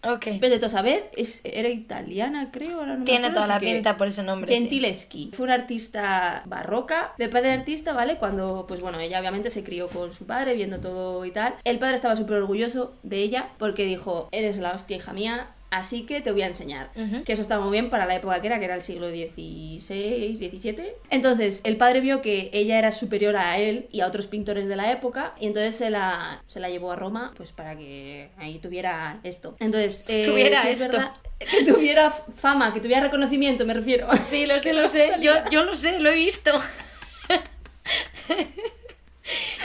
[0.05, 0.27] Ok.
[0.41, 2.79] Vete tú a saber, es, era italiana, creo.
[2.81, 4.49] ahora no me Tiene acuerdo, toda la pinta por ese nombre.
[4.49, 4.55] sí.
[4.63, 5.31] Gentileschi.
[5.35, 8.17] Fue una artista barroca, de padre artista, ¿vale?
[8.17, 11.55] Cuando, pues bueno, ella obviamente se crió con su padre, viendo todo y tal.
[11.65, 16.07] El padre estaba súper orgulloso de ella porque dijo, eres la hostia, hija mía, así
[16.07, 16.91] que te voy a enseñar.
[17.25, 19.79] Que eso estaba muy bien para la época que era, que era el siglo XVI,
[20.39, 20.89] XVII.
[21.11, 24.77] Entonces, el padre vio que ella era superior a él y a otros pintores de
[24.77, 28.59] la época, y entonces se la, se la llevó a Roma, pues para que ahí
[28.59, 29.57] tuviera esto.
[29.61, 30.97] Entonces, eh, Tuviera es esto.
[30.97, 34.09] verdad que tuviera fama, que tuviera reconocimiento, me refiero.
[34.23, 35.13] Sí, lo sé, lo sé.
[35.21, 36.51] Yo, yo lo sé, lo he visto.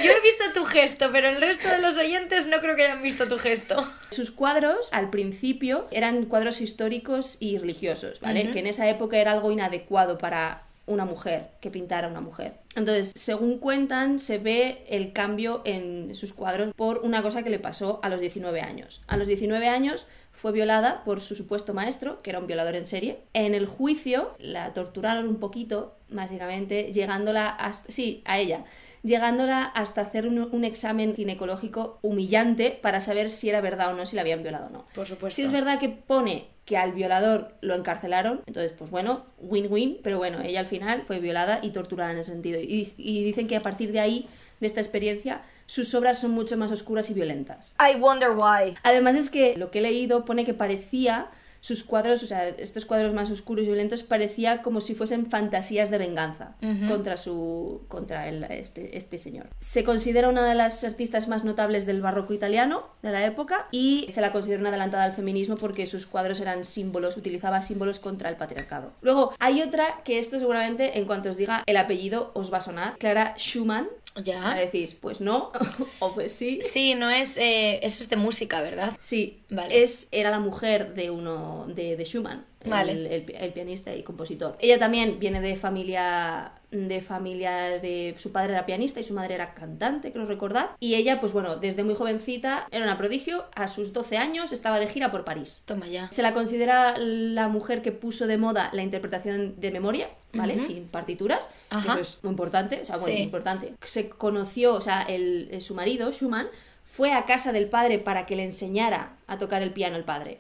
[0.04, 3.02] Yo he visto tu gesto, pero el resto de los oyentes no creo que hayan
[3.02, 3.90] visto tu gesto.
[4.10, 8.52] Sus cuadros, al principio, eran cuadros históricos y religiosos, ¿vale?
[8.52, 12.56] Que en esa época era algo inadecuado para una mujer que pintara a una mujer.
[12.76, 17.60] Entonces, según cuentan, se ve el cambio en sus cuadros por una cosa que le
[17.60, 19.02] pasó a los 19 años.
[19.08, 22.86] A los 19 años fue violada por su supuesto maestro, que era un violador en
[22.86, 23.20] serie.
[23.34, 27.90] En el juicio la torturaron un poquito, básicamente, llegándola hasta...
[27.92, 28.66] Sí, a ella
[29.04, 34.06] llegándola hasta hacer un, un examen ginecológico humillante para saber si era verdad o no,
[34.06, 34.86] si la habían violado o no.
[34.96, 35.36] Por supuesto.
[35.36, 40.18] Si es verdad que pone que al violador lo encarcelaron, entonces pues bueno, win-win, pero
[40.18, 42.60] bueno, ella al final fue violada y torturada en ese sentido.
[42.62, 44.30] Y, y dicen que a partir de ahí,
[44.62, 47.76] de esta experiencia, sus obras son mucho más oscuras y violentas.
[47.80, 48.76] I wonder why.
[48.84, 51.28] Además es que lo que he leído pone que parecía
[51.64, 55.90] sus cuadros, o sea, estos cuadros más oscuros y violentos, parecía como si fuesen fantasías
[55.90, 56.56] de venganza
[56.90, 59.48] contra su contra el, este, este señor.
[59.60, 64.06] Se considera una de las artistas más notables del barroco italiano de la época y
[64.10, 68.30] se la considera una adelantada al feminismo porque sus cuadros eran símbolos, utilizaba símbolos contra
[68.30, 68.92] el patriarcado.
[69.02, 72.62] Luego, hay otra que esto seguramente, en cuanto os diga el apellido, os va a
[72.62, 72.98] sonar.
[72.98, 73.88] Clara Schumann.
[74.22, 74.44] Ya.
[74.50, 75.52] Ahora decís, pues no,
[76.00, 76.60] o pues sí.
[76.62, 77.36] Sí, no es.
[77.38, 78.96] eh, eso es de música, ¿verdad?
[79.00, 79.82] Sí, Vale.
[79.82, 82.92] es, era la mujer de uno de, de Schumann, el- Vale.
[82.92, 84.56] el, el pianista y compositor.
[84.60, 89.36] Ella también viene de familia de familia de su padre era pianista y su madre
[89.36, 90.76] era cantante, creo recordar.
[90.80, 93.46] Y ella, pues bueno, desde muy jovencita era una prodigio.
[93.56, 95.62] A sus 12 años estaba de gira por París.
[95.66, 96.10] Toma ya.
[96.12, 100.60] Se la considera la mujer que puso de moda la interpretación de memoria, ¿vale?
[100.60, 101.50] Sin partituras.
[101.70, 101.94] Ajá.
[101.94, 103.24] Eso es muy importante, o sea, bueno, Sí.
[103.24, 103.74] importante.
[103.82, 106.48] Se conoció, o sea, el, el- su marido, Schumann,
[106.84, 110.40] fue a casa del padre para que le enseñara a tocar el piano el padre.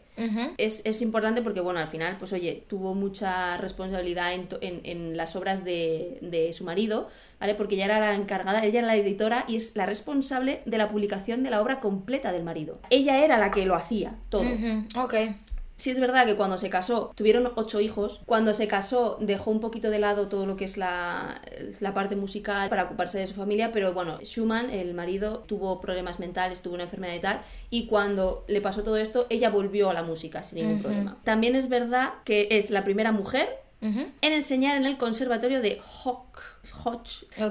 [0.57, 5.17] Es, es importante porque, bueno, al final, pues oye, tuvo mucha responsabilidad en, en- en
[5.17, 7.55] las obras de, de su marido, ¿vale?
[7.55, 10.89] Porque ella era la encargada, ella era la editora y es la responsable de la
[10.89, 12.79] publicación de la obra completa del marido.
[12.91, 14.43] Ella era la que lo hacía todo.
[14.43, 15.13] Ujú, Ok.
[15.75, 19.59] Sí es verdad que cuando se casó, tuvieron ocho hijos, cuando se casó dejó un
[19.59, 21.41] poquito de lado todo lo que es la,
[21.79, 26.19] la parte musical para ocuparse de su familia, pero bueno, Schumann, el marido, tuvo problemas
[26.19, 29.93] mentales, tuvo una enfermedad y tal, y cuando le pasó todo esto, ella volvió a
[29.93, 31.17] la música sin ningún problema.
[31.23, 33.49] También es verdad que es la primera mujer
[33.81, 36.39] en enseñar en el conservatorio de Hoch,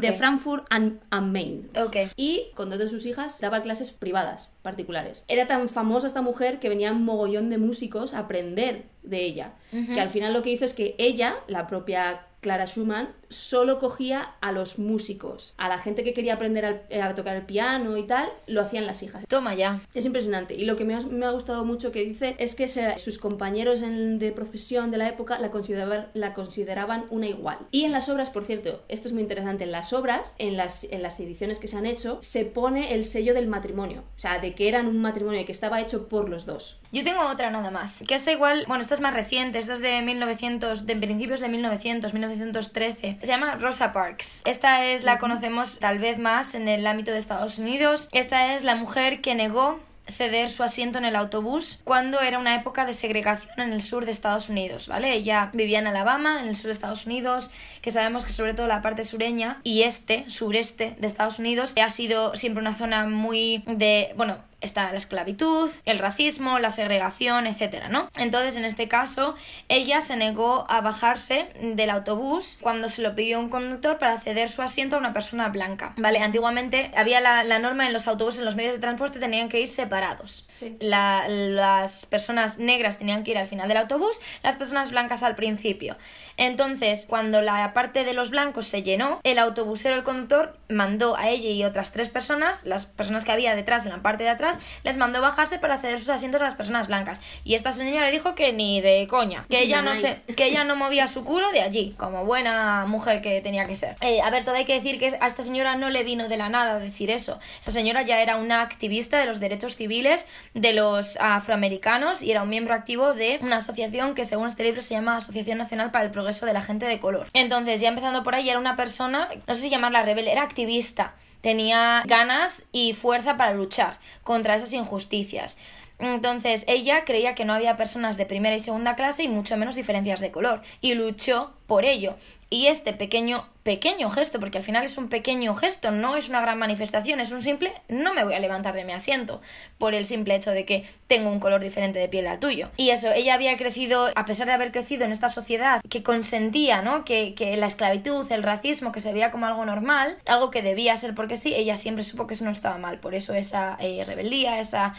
[0.00, 1.70] De Frankfurt am, am Main.
[1.76, 1.96] Ok.
[2.16, 5.24] Y con dos de sus hijas daba clases privadas, particulares.
[5.28, 9.52] Era tan famosa esta mujer que venía un mogollón de músicos a aprender de ella.
[9.70, 14.34] Que al final lo que hizo es que ella, la propia Clara Schumann, solo cogía
[14.40, 15.54] a los músicos.
[15.56, 18.86] A la gente que quería aprender eh, a tocar el piano y tal, lo hacían
[18.86, 19.24] las hijas.
[19.28, 19.80] Toma ya.
[19.94, 20.54] Es impresionante.
[20.54, 23.18] Y lo que me ha, me ha gustado mucho que dice es que se- sus
[23.18, 27.58] compañeros en- de profesión de la época la consideraban, la consideraban una igual.
[27.70, 30.84] Y en las obras, por cierto, esto es muy interesante, en las obras, en las,
[30.84, 34.02] en las ediciones que se han hecho, se pone el sello del matrimonio.
[34.16, 36.78] O sea, de que eran un matrimonio y que estaba hecho por los dos.
[36.92, 39.80] Yo tengo otra nada más, que esta igual, bueno, esta es más reciente, esta es
[39.80, 43.18] de 1900, de principios de 1900, 1913.
[43.22, 44.42] Se llama Rosa Parks.
[44.44, 48.08] Esta es, la conocemos tal vez más en el ámbito de Estados Unidos.
[48.10, 52.56] Esta es la mujer que negó ceder su asiento en el autobús cuando era una
[52.56, 55.12] época de segregación en el sur de Estados Unidos, ¿vale?
[55.12, 58.66] Ella vivía en Alabama, en el sur de Estados Unidos, que sabemos que sobre todo
[58.66, 63.62] la parte sureña y este, sureste de Estados Unidos, ha sido siempre una zona muy
[63.66, 68.08] de, bueno, está la esclavitud, el racismo, la segregación, etcétera, ¿no?
[68.16, 69.34] Entonces, en este caso,
[69.68, 74.48] ella se negó a bajarse del autobús cuando se lo pidió un conductor para ceder
[74.48, 75.92] su asiento a una persona blanca.
[75.96, 79.48] Vale, antiguamente había la, la norma en los autobuses, en los medios de transporte, tenían
[79.48, 80.46] que ir separados.
[80.52, 80.74] Sí.
[80.80, 85.34] La- las personas negras tenían que ir al final del autobús, las personas blancas al
[85.34, 85.96] principio.
[86.36, 91.28] Entonces, cuando la parte de los blancos se llenó, el autobusero, el conductor, mandó a
[91.28, 94.51] ella y otras tres personas, las personas que había detrás, en la parte de atrás,
[94.84, 97.20] les mandó bajarse para ceder sus asientos a las personas blancas.
[97.44, 100.64] Y esta señora le dijo que ni de coña, que ella no se, que ella
[100.64, 103.96] no movía su culo de allí, como buena mujer que tenía que ser.
[104.00, 106.36] Eh, a ver, todo hay que decir que a esta señora no le vino de
[106.36, 107.38] la nada decir eso.
[107.58, 112.42] Esta señora ya era una activista de los derechos civiles de los afroamericanos y era
[112.42, 116.04] un miembro activo de una asociación que según este libro se llama Asociación Nacional para
[116.04, 117.28] el Progreso de la Gente de Color.
[117.32, 121.14] Entonces, ya empezando por ahí, era una persona, no sé si llamarla rebelde, era activista.
[121.42, 125.58] Tenía ganas y fuerza para luchar contra esas injusticias.
[125.98, 129.76] Entonces ella creía que no había personas de primera y segunda clase y mucho menos
[129.76, 132.16] diferencias de color y luchó por ello.
[132.50, 136.40] Y este pequeño, pequeño gesto, porque al final es un pequeño gesto, no es una
[136.40, 139.40] gran manifestación, es un simple no me voy a levantar de mi asiento
[139.78, 142.70] por el simple hecho de que tengo un color diferente de piel al tuyo.
[142.76, 146.82] Y eso, ella había crecido, a pesar de haber crecido en esta sociedad que consentía,
[146.82, 147.04] ¿no?
[147.04, 150.96] Que, que la esclavitud, el racismo, que se veía como algo normal, algo que debía
[150.96, 152.98] ser porque sí, ella siempre supo que eso no estaba mal.
[152.98, 154.94] Por eso esa eh, rebeldía, esa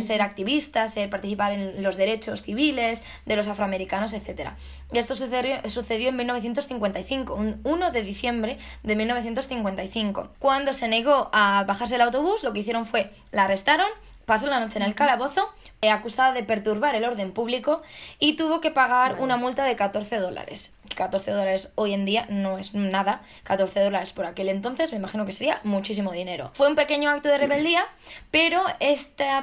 [0.00, 4.50] ser activista, ser participar en los derechos civiles de los afroamericanos, etc.
[4.92, 10.28] Y esto sucedió, sucedió en 1955, un 1 de diciembre de 1955.
[10.38, 13.88] Cuando se negó a bajarse el autobús, lo que hicieron fue la arrestaron,
[14.26, 15.48] pasó la noche en el calabozo,
[15.90, 17.82] acusada de perturbar el orden público
[18.18, 20.72] y tuvo que pagar una multa de 14 dólares.
[20.94, 25.24] 14 dólares hoy en día no es nada, 14 dólares por aquel entonces me imagino
[25.24, 26.50] que sería muchísimo dinero.
[26.52, 27.84] Fue un pequeño acto de rebeldía,
[28.30, 28.62] pero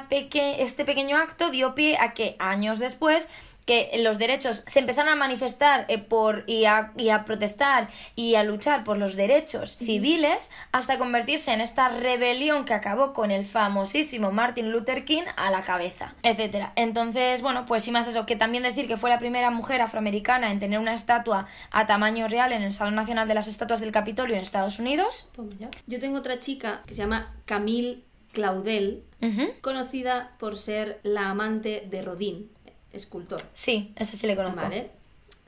[0.08, 3.28] peque este pequeño acto dio pie a que años después
[3.66, 8.34] que los derechos se empezaron a manifestar eh, por, y, a, y a protestar y
[8.34, 13.44] a luchar por los derechos civiles hasta convertirse en esta rebelión que acabó con el
[13.44, 16.72] famosísimo Martin Luther King a la cabeza, etcétera.
[16.76, 20.50] Entonces, bueno, pues sí más eso, que también decir que fue la primera mujer afroamericana
[20.50, 23.92] en tener una estatua a tamaño real en el Salón Nacional de las Estatuas del
[23.92, 25.30] Capitolio en Estados Unidos.
[25.86, 29.04] Yo tengo otra chica que se llama Camille Claudel,
[29.60, 32.50] conocida por ser la amante de Rodin,
[32.92, 33.42] escultor.
[33.54, 34.60] Sí, ese sí le conozco.
[34.60, 34.90] ¿Vale?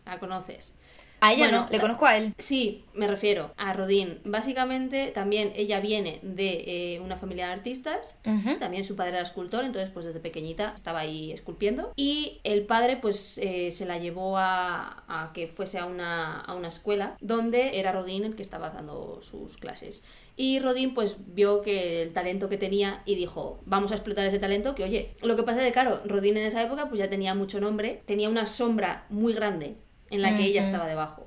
[0.05, 0.75] La conoces.
[1.23, 2.35] A ella Bueno, no, le conozco a él.
[2.39, 4.19] Sí, me refiero a Rodin.
[4.25, 8.19] Básicamente, también ella viene de eh, una familia de artistas.
[8.59, 11.93] También su padre era escultor, entonces pues desde pequeñita estaba ahí esculpiendo.
[11.95, 16.55] Y el padre pues eh, se la llevó a, a que fuese a una, a
[16.55, 20.03] una escuela donde era Rodin el que estaba dando sus clases.
[20.37, 24.41] Y Rodin pues vio que el talento que tenía y dijo, vamos a explotar ese
[24.41, 27.09] talento que oye, lo que pasa es que claro, Rodin en esa época pues ya
[27.09, 29.77] tenía mucho nombre, tenía una sombra muy grande
[30.13, 31.27] en la que ella estaba debajo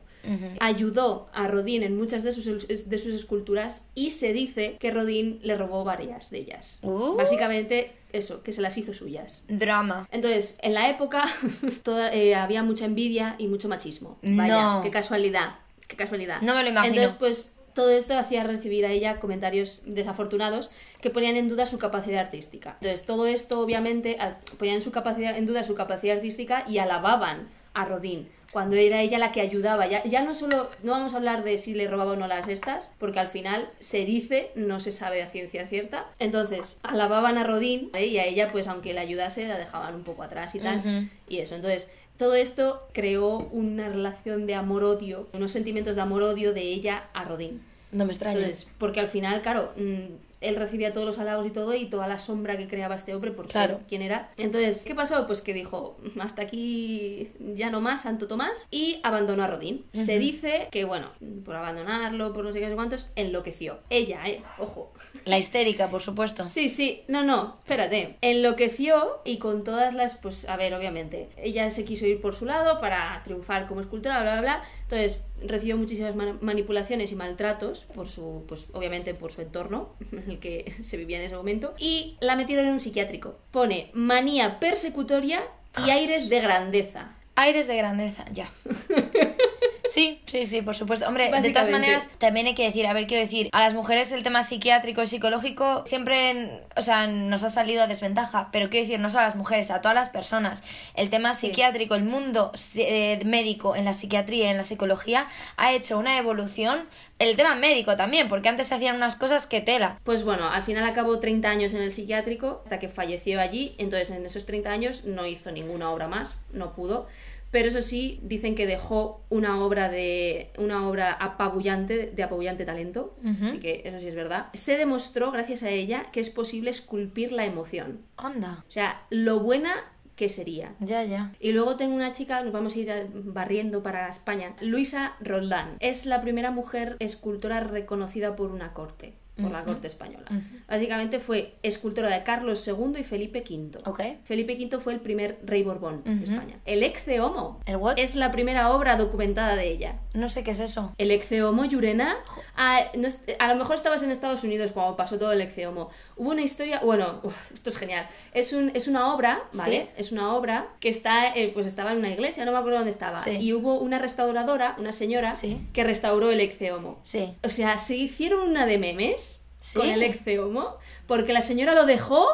[0.60, 5.40] ayudó a Rodin en muchas de sus, de sus esculturas y se dice que Rodin
[5.44, 6.80] le robó varias de ellas.
[6.82, 7.16] Uh.
[7.16, 9.44] Básicamente eso, que se las hizo suyas.
[9.48, 10.07] Drama.
[10.12, 11.24] Entonces, en la época
[11.84, 14.18] toda- eh, había mucha envidia y mucho machismo.
[14.24, 14.82] Vaya, No.
[14.82, 15.57] qué casualidad,
[15.88, 16.41] qué casualidad.
[16.41, 16.95] No me lo imagino.
[16.95, 20.72] Entonces, pues todo esto hacía recibir a ella comentarios desafortunados
[21.02, 22.78] que ponían en duda su capacidad artística.
[22.82, 24.18] Entonces, todo esto obviamente
[24.57, 29.18] ponían su capacidad, en duda su capacidad artística y alababan a Rodin cuando era ella
[29.18, 29.86] la que ayudaba.
[29.86, 32.48] Ya, ya no solo, no vamos a hablar de si le robaba o no las
[32.48, 36.06] estas, porque al final se dice, no se sabe a ciencia cierta.
[36.19, 38.06] Entonces, alababan a Rodin ¿vale?
[38.06, 41.10] y a ella, pues aunque le ayudase, la dejaban un poco atrás y tal.
[41.27, 46.61] Y eso, entonces, todo esto creó una relación de amor-odio, unos sentimientos de amor-odio de
[46.61, 47.61] ella a Rodin.
[47.91, 48.38] No me extraña.
[48.38, 52.07] Entonces, porque al final, claro, mm, él recibía todos los halagos y todo y toda
[52.07, 53.77] la sombra que creaba este hombre por Claro.
[53.77, 54.31] ser quien era.
[54.38, 55.26] Entonces, ¿qué pasó?
[55.27, 59.85] Pues que dijo, hasta aquí ya no más, Santo Tomás, y abandonó a Rodin.
[59.93, 61.11] Se dice que, bueno,
[61.43, 63.80] por abandonarlo, por no sé qué, cuántos, enloqueció.
[63.89, 64.93] Ella, eh, ojo.
[65.26, 66.43] La histérica, por supuesto.
[66.45, 68.17] Sí, sí, no, no, espérate.
[68.22, 72.45] Enloqueció y con todas las, pues, a ver, obviamente, ella se quiso ir por su
[72.45, 74.63] lado para triunfar como escultora, bla, bla, bla.
[74.84, 80.30] Entonces recibió muchísimas man- manipulaciones y maltratos por su, pues, obviamente por su entorno en
[80.32, 81.74] el que se vivía en ese momento.
[81.78, 83.38] Y la metieron en un psiquiátrico.
[83.52, 85.41] Pone manía persecutoria
[85.86, 87.16] y aires de grandeza.
[87.36, 88.49] Aires de grandeza, ya.
[89.90, 91.07] Sí, sí, sí, por supuesto.
[91.07, 94.12] Hombre, de todas maneras, también hay que decir, a ver, quiero decir, a las mujeres
[94.12, 98.86] el tema psiquiátrico y psicológico siempre, o sea, nos ha salido a desventaja, pero quiero
[98.86, 100.64] decir, no solo a las mujeres, a todas las personas.
[100.95, 105.74] El tema psiquiátrico, el mundo eh, médico en la psiquiatría y en la psicología ha
[105.74, 106.88] hecho una evolución.
[107.18, 109.99] El tema médico también, porque antes se hacían unas cosas que tela.
[110.03, 113.74] Pues bueno, al final acabó 30 años en el psiquiátrico hasta que falleció allí.
[113.78, 117.07] Entonces, en esos 30 años no hizo ninguna obra más, no pudo.
[117.56, 123.15] Pero eso sí, dicen que dejó una obra de una obra apabullante, de apabullante talento.
[123.23, 124.48] Así que eso sí es verdad.
[124.52, 128.02] Se demostró, gracias a ella, que es posible esculpir la emoción.
[128.18, 129.73] Anda, O sea, lo buena
[130.18, 130.76] que sería.
[130.82, 131.32] ya, ya.
[131.40, 134.57] Y luego tengo una chica, nos vamos a ir barriendo para España.
[134.60, 135.77] Luisa Roldán.
[135.80, 140.26] Es la primera mujer escultora reconocida por una corte, por la corte española.
[140.68, 144.20] Básicamente fue escultora de Carlos II y Felipe V.
[144.24, 146.24] Felipe V fue el primer rey Borbón de.
[146.24, 146.57] España.
[146.66, 147.95] El Ecce Homo ¿El what?
[147.98, 149.99] es la primera obra documentada de ella.
[150.14, 150.94] No sé qué es eso.
[150.98, 152.16] El Ecce Homo, Llurena.
[152.56, 155.68] Ah, no est- a lo mejor estabas en Estados Unidos cuando pasó todo el Ecce
[155.68, 155.90] Homo.
[156.16, 158.07] Hubo una historia, bueno, uf, esto es genial.
[158.34, 159.82] Es, un, es una obra, ¿vale?
[159.84, 159.90] Sí.
[159.98, 162.91] Es una obra que está, eh, pues estaba en una iglesia, no me acuerdo dónde
[162.91, 163.20] estaba.
[163.20, 163.32] Sí.
[163.32, 165.62] Y hubo una restauradora, una señora, Sí.
[165.74, 166.99] que restauró el Ecce Homo.
[167.03, 167.34] Sí.
[167.44, 169.24] O sea, se hicieron una de memes
[169.66, 169.80] Sí.
[169.80, 170.78] con el Ecce Homo
[171.08, 172.28] porque la señora lo dejó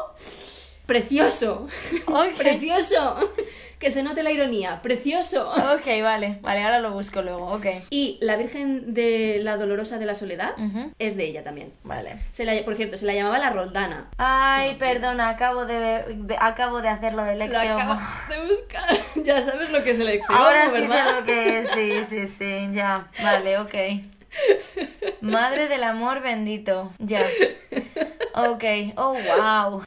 [0.86, 1.66] precioso.
[2.06, 2.32] Ok.
[2.36, 3.16] precioso.
[3.78, 4.80] Que se note la ironía.
[4.82, 5.50] Precioso.
[5.50, 7.66] Ok, vale, vale, ahora lo busco luego, ok.
[7.90, 10.92] Y la Virgen de la Dolorosa de la Soledad Ujú.
[11.00, 11.72] es de ella también.
[11.82, 12.16] Vale.
[12.30, 14.08] Se la, por cierto, se la llamaba la Roldana.
[14.18, 18.96] Ay, perdona, acabo de, de- acabo de hacerlo del Lo Ecce acabo de buscar.
[19.24, 21.06] ya sabes lo que es el Ecce Ahora sí ¿verdad?
[21.08, 23.74] sé lo que es, sí, sí, sí, ya, vale, ok.
[25.20, 27.26] Madre del amor bendito, ya.
[28.34, 28.64] Ok,
[28.96, 29.82] oh wow,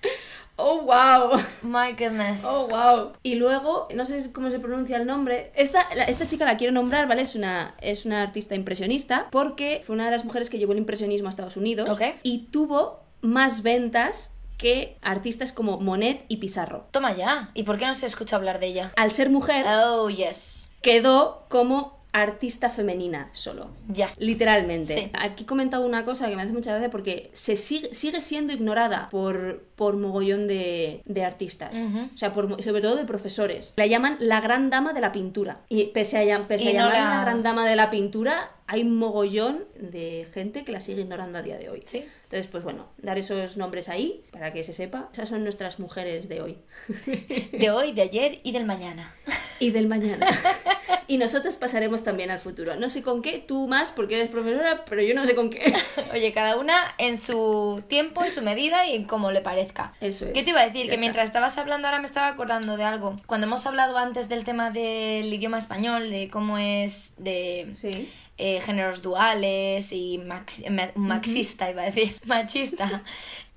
[0.57, 1.37] Oh, wow.
[1.63, 2.43] my goodness.
[2.45, 3.11] Oh, wow.
[3.23, 5.51] Y luego, no sé cómo se pronuncia el nombre.
[5.55, 7.23] Esta, la- esta chica la quiero nombrar, ¿vale?
[7.23, 10.77] Es una, es una artista impresionista porque fue una de las mujeres que llevó el
[10.77, 12.01] impresionismo a Estados Unidos Ok.
[12.23, 16.85] y tuvo más ventas que artistas como Monet y Pizarro.
[16.91, 18.93] Toma ya, ¿y por qué no se escucha hablar de ella?
[18.95, 20.69] Al ser mujer, Oh, yes.
[20.81, 23.69] quedó como artista femenina solo.
[23.89, 24.13] Ya.
[24.17, 24.93] Literalmente.
[24.93, 25.09] Sí.
[25.19, 29.09] Aquí comentaba una cosa que me hace mucha gracia porque se sigue, sigue siendo ignorada
[29.09, 31.77] por, por mogollón de, de artistas.
[32.13, 33.73] O sea, por, sobre todo de profesores.
[33.75, 35.59] La llaman la gran dama de la pintura.
[35.69, 38.51] Y pese a, pese Y a no llamarla la- la gran dama de la pintura,
[38.67, 41.83] hay un mogollón de gente que la sigue ignorando a día de hoy.
[41.85, 42.05] Sí.
[42.23, 45.09] Entonces, pues bueno, dar esos nombres ahí para que se sepa.
[45.13, 46.57] Esas son nuestras mujeres de hoy.
[47.51, 49.13] De hoy, de ayer y del mañana.
[49.59, 50.27] Y del mañana.
[51.07, 52.75] y nosotras pasaremos también al futuro.
[52.75, 55.73] No sé con qué, tú más porque eres profesora, pero yo no sé con qué.
[56.13, 59.93] Oye, cada una en su tiempo, en su medida y como le parezca.
[60.01, 60.33] Eso es.
[60.33, 60.81] ¿Qué te iba a decir?
[60.81, 60.99] Ya que está.
[60.99, 63.17] mientras estabas hablando ahora me estaba acordando de algo.
[63.27, 68.09] Cuando hemos hablado antes del tema del idioma español, de cómo es de Sí.
[68.37, 73.03] Eh, géneros duales y max- ma- marxista, iba a decir, machista.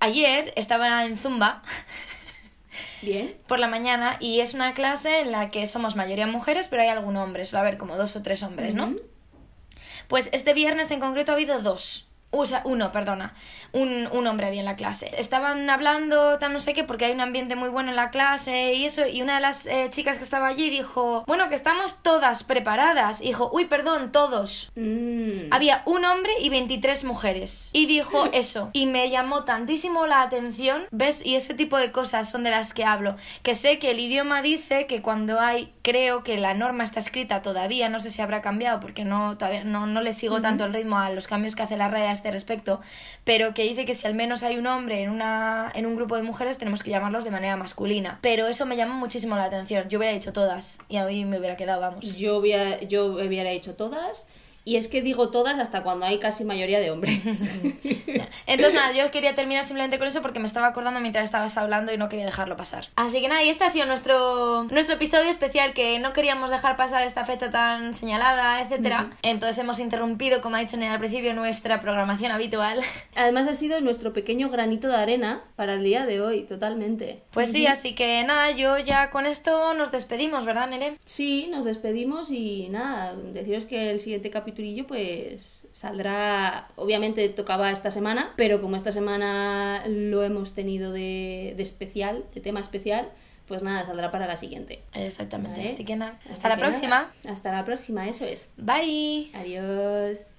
[0.00, 1.62] Ayer estaba en Zumba
[3.02, 3.36] Bien.
[3.46, 6.88] por la mañana y es una clase en la que somos mayoría mujeres, pero hay
[6.88, 8.94] algún hombre, suele haber como dos o tres hombres, ¿no?
[10.08, 12.07] Pues este viernes en concreto ha habido dos.
[12.30, 13.32] O sea, uno, perdona.
[13.72, 15.10] Un, un hombre había en la clase.
[15.16, 18.74] Estaban hablando, tal no sé qué, porque hay un ambiente muy bueno en la clase
[18.74, 19.06] y eso.
[19.06, 23.22] Y una de las eh, chicas que estaba allí dijo, bueno, que estamos todas preparadas.
[23.22, 24.70] Y dijo, uy, perdón, todos.
[24.74, 25.50] Mm.
[25.52, 27.70] Había un hombre y 23 mujeres.
[27.72, 28.70] Y dijo eso.
[28.74, 30.86] Y me llamó tantísimo la atención.
[30.90, 31.24] ¿Ves?
[31.24, 33.16] Y ese tipo de cosas son de las que hablo.
[33.42, 37.40] Que sé que el idioma dice que cuando hay, creo que la norma está escrita
[37.40, 40.74] todavía, no sé si habrá cambiado porque no, todavía no, no le sigo tanto el
[40.74, 42.82] ritmo a los cambios que hace la RAE a este respecto,
[43.24, 46.16] pero que dice que si al menos hay un hombre en, una, en un grupo
[46.16, 48.18] de mujeres tenemos que llamarlos de manera masculina.
[48.20, 49.88] Pero eso me llamó muchísimo la atención.
[49.88, 52.16] Yo hubiera dicho todas y hoy me hubiera quedado, vamos.
[52.16, 54.26] Yo, hubiera, yo hubiera hecho todas.
[54.68, 57.22] Y es que digo todas hasta cuando hay casi mayoría de hombres.
[58.46, 61.90] Entonces, nada, yo quería terminar simplemente con eso porque me estaba acordando mientras estabas hablando
[61.90, 62.88] y no quería dejarlo pasar.
[62.94, 66.76] Así que nada, y este ha sido nuestro, nuestro episodio especial que no queríamos dejar
[66.76, 69.08] pasar esta fecha tan señalada, etcétera.
[69.22, 72.80] Entonces hemos interrumpido, como ha dicho Nena al principio, nuestra programación habitual.
[73.16, 77.22] Además ha sido nuestro pequeño granito de arena para el día de hoy, totalmente.
[77.30, 80.98] Pues sí, así que nada, yo ya con esto nos despedimos, ¿verdad, Nere?
[81.06, 87.90] Sí, nos despedimos y nada, deciros que el siguiente capitulillo pues saldrá, obviamente tocaba esta
[87.92, 93.08] semana, pero como esta semana lo hemos tenido de, de especial, de tema especial,
[93.46, 94.82] pues nada, saldrá para la siguiente.
[94.92, 95.60] Exactamente.
[95.60, 95.72] Vale.
[95.72, 96.88] Así que nada, Así hasta la que próxima.
[97.22, 98.52] nada, hasta la próxima, eso es.
[98.56, 99.30] Bye.
[99.34, 100.37] Adiós.